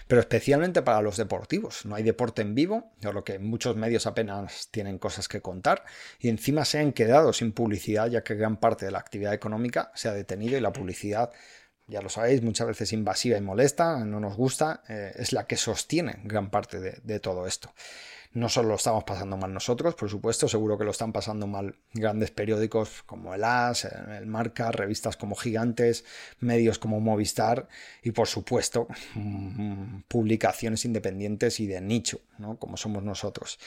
pero 0.07 0.21
especialmente 0.21 0.81
para 0.81 1.01
los 1.01 1.17
deportivos. 1.17 1.85
No 1.85 1.95
hay 1.95 2.03
deporte 2.03 2.41
en 2.41 2.55
vivo, 2.55 2.91
por 3.01 3.13
lo 3.13 3.23
que 3.23 3.37
muchos 3.37 3.75
medios 3.75 4.07
apenas 4.07 4.69
tienen 4.71 4.97
cosas 4.97 5.27
que 5.27 5.41
contar 5.41 5.85
y 6.19 6.29
encima 6.29 6.65
se 6.65 6.79
han 6.79 6.93
quedado 6.93 7.33
sin 7.33 7.51
publicidad 7.51 8.09
ya 8.09 8.23
que 8.23 8.35
gran 8.35 8.57
parte 8.57 8.85
de 8.85 8.91
la 8.91 8.99
actividad 8.99 9.33
económica 9.33 9.91
se 9.93 10.09
ha 10.09 10.13
detenido 10.13 10.57
y 10.57 10.61
la 10.61 10.73
publicidad 10.73 11.31
ya 11.87 12.01
lo 12.01 12.09
sabéis, 12.09 12.41
muchas 12.41 12.67
veces 12.67 12.93
invasiva 12.93 13.37
y 13.37 13.41
molesta, 13.41 14.03
no 14.05 14.19
nos 14.19 14.35
gusta, 14.35 14.83
eh, 14.87 15.11
es 15.15 15.33
la 15.33 15.45
que 15.45 15.57
sostiene 15.57 16.19
gran 16.23 16.49
parte 16.49 16.79
de, 16.79 17.19
todo 17.19 17.45
esto. 17.45 17.73
No 18.31 18.49
solo 18.49 18.69
lo 18.69 18.75
estamos 18.75 19.03
pasando 19.03 19.37
mal 19.37 19.53
nosotros, 19.53 19.93
por 19.93 20.09
supuesto, 20.09 20.47
seguro 20.47 20.75
que 20.75 20.85
lo 20.85 20.89
están 20.89 21.11
pasando 21.11 21.45
mal 21.45 21.75
grandes 21.93 22.31
periódicos 22.31 23.03
como 23.03 23.35
el 23.35 23.43
AS, 23.43 23.85
el 23.85 24.25
Marca, 24.25 24.71
revistas 24.71 25.17
como 25.17 25.35
Gigantes, 25.35 26.03
medios 26.39 26.79
como 26.79 26.99
Movistar 26.99 27.67
y 28.01 28.09
por 28.09 28.27
supuesto 28.27 28.87
publicaciones 30.07 30.83
independientes 30.85 31.59
y 31.59 31.67
de 31.67 31.79
nicho, 31.79 32.21
¿no? 32.39 32.57
como 32.57 32.75
somos 32.75 33.03
nosotros. 33.03 33.59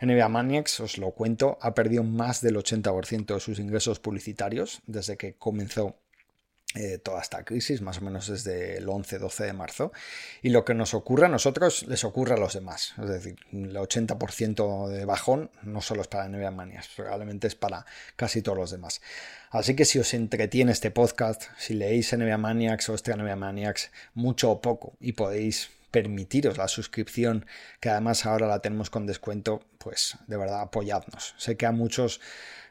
NBA 0.00 0.28
Maniacs, 0.30 0.80
os 0.80 0.96
lo 0.96 1.10
cuento, 1.10 1.58
ha 1.60 1.74
perdido 1.74 2.02
más 2.02 2.40
del 2.40 2.56
80% 2.56 3.34
de 3.34 3.40
sus 3.40 3.58
ingresos 3.58 4.00
publicitarios 4.00 4.80
desde 4.86 5.18
que 5.18 5.34
comenzó 5.34 5.98
eh, 6.74 6.98
toda 6.98 7.20
esta 7.22 7.44
crisis, 7.44 7.82
más 7.82 7.98
o 7.98 8.00
menos 8.00 8.26
desde 8.26 8.78
el 8.78 8.86
11-12 8.86 9.44
de 9.44 9.52
marzo, 9.52 9.92
y 10.42 10.48
lo 10.50 10.64
que 10.64 10.74
nos 10.74 10.92
ocurre 10.92 11.26
a 11.26 11.28
nosotros 11.28 11.86
les 11.86 12.02
ocurre 12.02 12.34
a 12.34 12.36
los 12.36 12.54
demás. 12.54 12.94
Es 13.00 13.08
decir, 13.08 13.36
el 13.52 13.76
80% 13.76 14.88
de 14.88 15.04
bajón 15.04 15.50
no 15.62 15.80
solo 15.80 16.02
es 16.02 16.08
para 16.08 16.28
Manias, 16.50 16.88
probablemente 16.96 17.46
es 17.46 17.54
para 17.54 17.86
casi 18.16 18.42
todos 18.42 18.58
los 18.58 18.70
demás. 18.72 19.00
Así 19.50 19.76
que 19.76 19.84
si 19.84 20.00
os 20.00 20.14
entretiene 20.14 20.72
este 20.72 20.90
podcast, 20.90 21.44
si 21.58 21.74
leéis 21.74 22.12
NBA 22.12 22.38
Maniacs 22.38 22.88
o 22.88 22.94
este 22.94 23.14
NBA 23.14 23.36
Maniacs 23.36 23.92
mucho 24.14 24.50
o 24.50 24.60
poco 24.60 24.94
y 25.00 25.12
podéis 25.12 25.70
permitiros 25.92 26.58
la 26.58 26.66
suscripción, 26.66 27.46
que 27.78 27.88
además 27.88 28.26
ahora 28.26 28.48
la 28.48 28.58
tenemos 28.58 28.90
con 28.90 29.06
descuento, 29.06 29.62
pues 29.78 30.18
de 30.26 30.36
verdad 30.36 30.62
apoyadnos. 30.62 31.36
Sé 31.38 31.56
que 31.56 31.66
a 31.66 31.70
muchos 31.70 32.20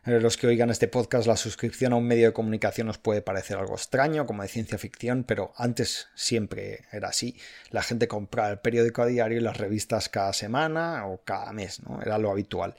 los 0.06 0.36
que 0.36 0.48
oigan 0.48 0.70
este 0.70 0.89
podcast, 0.89 1.28
la 1.28 1.38
suscripción 1.38 1.94
a 1.94 1.96
un 1.96 2.06
medio 2.06 2.28
de 2.28 2.34
comunicación 2.34 2.89
os 2.89 2.98
puede 2.98 3.22
parecer 3.22 3.58
algo 3.58 3.76
extraño, 3.76 4.26
como 4.26 4.42
de 4.42 4.50
ciencia 4.50 4.78
ficción, 4.78 5.24
pero 5.24 5.54
antes 5.56 6.10
siempre 6.13 6.82
era 6.92 7.08
así. 7.08 7.38
La 7.70 7.84
gente 7.84 8.10
compraba 8.10 8.50
el 8.50 8.60
periódico 8.60 9.02
a 9.02 9.06
diario 9.06 9.38
y 9.38 9.42
las 9.42 9.58
revistas 9.58 10.10
cada 10.10 10.34
semana 10.34 11.08
o 11.08 11.22
cada 11.24 11.54
mes, 11.54 11.82
¿no? 11.84 12.02
Era 12.02 12.18
lo 12.18 12.32
habitual. 12.32 12.76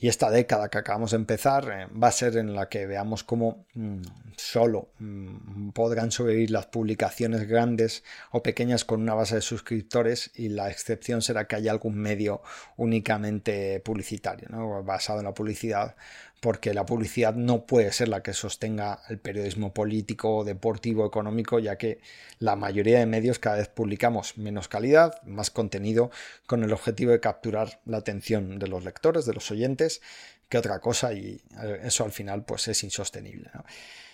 Y 0.00 0.06
esta 0.06 0.30
década 0.30 0.68
que 0.68 0.78
acabamos 0.78 1.10
de 1.10 1.16
empezar 1.16 1.68
eh, 1.72 1.86
va 1.92 2.08
a 2.08 2.12
ser 2.12 2.36
en 2.36 2.54
la 2.54 2.68
que 2.68 2.86
veamos 2.86 3.24
cómo 3.24 3.66
mm, 3.74 4.02
solo 4.36 4.90
mm, 5.00 5.70
podrán 5.70 6.12
sobrevivir 6.12 6.52
las 6.52 6.66
publicaciones 6.66 7.48
grandes 7.48 8.04
o 8.30 8.40
pequeñas 8.40 8.84
con 8.84 9.02
una 9.02 9.14
base 9.14 9.34
de 9.34 9.40
suscriptores 9.40 10.30
y 10.36 10.50
la 10.50 10.70
excepción 10.70 11.20
será 11.20 11.48
que 11.48 11.56
haya 11.56 11.72
algún 11.72 11.98
medio 11.98 12.42
únicamente 12.76 13.80
publicitario, 13.80 14.46
¿no? 14.50 14.84
basado 14.84 15.18
en 15.18 15.24
la 15.24 15.34
publicidad 15.34 15.96
porque 16.40 16.74
la 16.74 16.86
publicidad 16.86 17.34
no 17.34 17.66
puede 17.66 17.92
ser 17.92 18.08
la 18.08 18.22
que 18.22 18.32
sostenga 18.32 19.02
el 19.08 19.18
periodismo 19.18 19.74
político, 19.74 20.44
deportivo, 20.44 21.06
económico, 21.06 21.58
ya 21.58 21.76
que 21.76 22.00
la 22.38 22.56
mayoría 22.56 22.98
de 22.98 23.06
medios 23.06 23.38
cada 23.38 23.56
vez 23.56 23.68
publicamos 23.68 24.38
menos 24.38 24.68
calidad, 24.68 25.20
más 25.22 25.50
contenido, 25.50 26.10
con 26.46 26.62
el 26.62 26.72
objetivo 26.72 27.12
de 27.12 27.20
capturar 27.20 27.80
la 27.84 27.98
atención 27.98 28.58
de 28.58 28.68
los 28.68 28.84
lectores, 28.84 29.26
de 29.26 29.34
los 29.34 29.50
oyentes, 29.50 30.00
que 30.48 30.58
otra 30.58 30.78
cosa, 30.78 31.12
y 31.12 31.40
eh, 31.62 31.80
eso 31.84 32.04
al 32.04 32.12
final 32.12 32.44
pues 32.44 32.68
es 32.68 32.82
insostenible. 32.84 33.50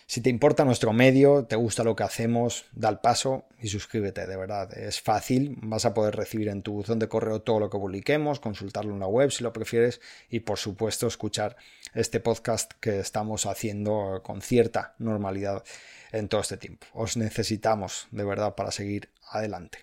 Si 0.07 0.21
te 0.21 0.29
importa 0.29 0.67
nuestro 0.67 0.93
medio, 0.93 1.45
te 1.45 1.57
gusta 1.57 1.83
lo 1.83 1.97
que 1.97 2.03
hacemos, 2.03 2.67
da 2.73 2.91
el 2.91 2.99
paso 2.99 3.47
y 3.59 3.69
suscríbete, 3.69 4.27
de 4.27 4.37
verdad. 4.37 4.77
Es 4.77 5.01
fácil, 5.01 5.57
vas 5.63 5.87
a 5.87 5.95
poder 5.95 6.15
recibir 6.15 6.49
en 6.49 6.63
tu 6.63 6.73
buzón 6.73 6.99
de 6.99 7.09
correo 7.09 7.41
todo 7.41 7.59
lo 7.59 7.71
que 7.71 7.79
publiquemos, 7.79 8.39
consultarlo 8.39 8.93
en 8.93 9.01
la 9.01 9.07
web 9.07 9.31
si 9.31 9.43
lo 9.43 9.53
prefieres 9.55 10.03
y 10.29 10.41
por 10.41 10.59
supuesto 10.59 11.07
escuchar 11.07 11.57
este 11.95 12.21
podcast 12.21 12.73
que 12.81 12.99
estamos 12.99 13.47
haciendo 13.47 14.21
con 14.23 14.43
cierta 14.43 14.95
normalidad 14.99 15.65
en 16.13 16.29
todo 16.29 16.41
este 16.41 16.57
tiempo. 16.57 16.87
Os 16.93 17.17
necesitamos 17.17 18.09
de 18.11 18.25
verdad 18.25 18.55
para 18.55 18.71
seguir 18.71 19.11
adelante. 19.31 19.79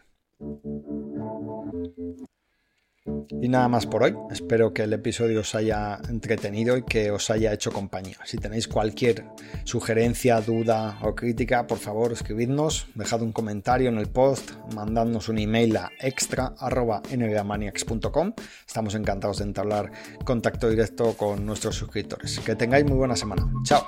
Y 3.05 3.49
nada 3.49 3.67
más 3.67 3.85
por 3.87 4.03
hoy. 4.03 4.15
Espero 4.29 4.71
que 4.73 4.83
el 4.83 4.93
episodio 4.93 5.39
os 5.41 5.55
haya 5.55 5.99
entretenido 6.07 6.77
y 6.77 6.83
que 6.83 7.09
os 7.09 7.31
haya 7.31 7.51
hecho 7.51 7.71
compañía. 7.71 8.17
Si 8.25 8.37
tenéis 8.37 8.67
cualquier 8.67 9.25
sugerencia, 9.63 10.39
duda 10.41 10.99
o 11.01 11.15
crítica, 11.15 11.65
por 11.65 11.79
favor 11.79 12.11
escribidnos, 12.11 12.85
dejad 12.93 13.23
un 13.23 13.31
comentario 13.31 13.89
en 13.89 13.97
el 13.97 14.05
post, 14.07 14.51
mandadnos 14.75 15.29
un 15.29 15.39
email 15.39 15.77
a 15.77 15.89
extra.nbamaniacs.com. 15.99 18.33
Estamos 18.67 18.93
encantados 18.95 19.37
de 19.39 19.45
entablar 19.45 19.91
contacto 20.23 20.69
directo 20.69 21.17
con 21.17 21.43
nuestros 21.45 21.75
suscriptores. 21.75 22.39
Que 22.39 22.55
tengáis 22.55 22.85
muy 22.85 22.97
buena 22.97 23.15
semana. 23.15 23.51
Chao. 23.63 23.83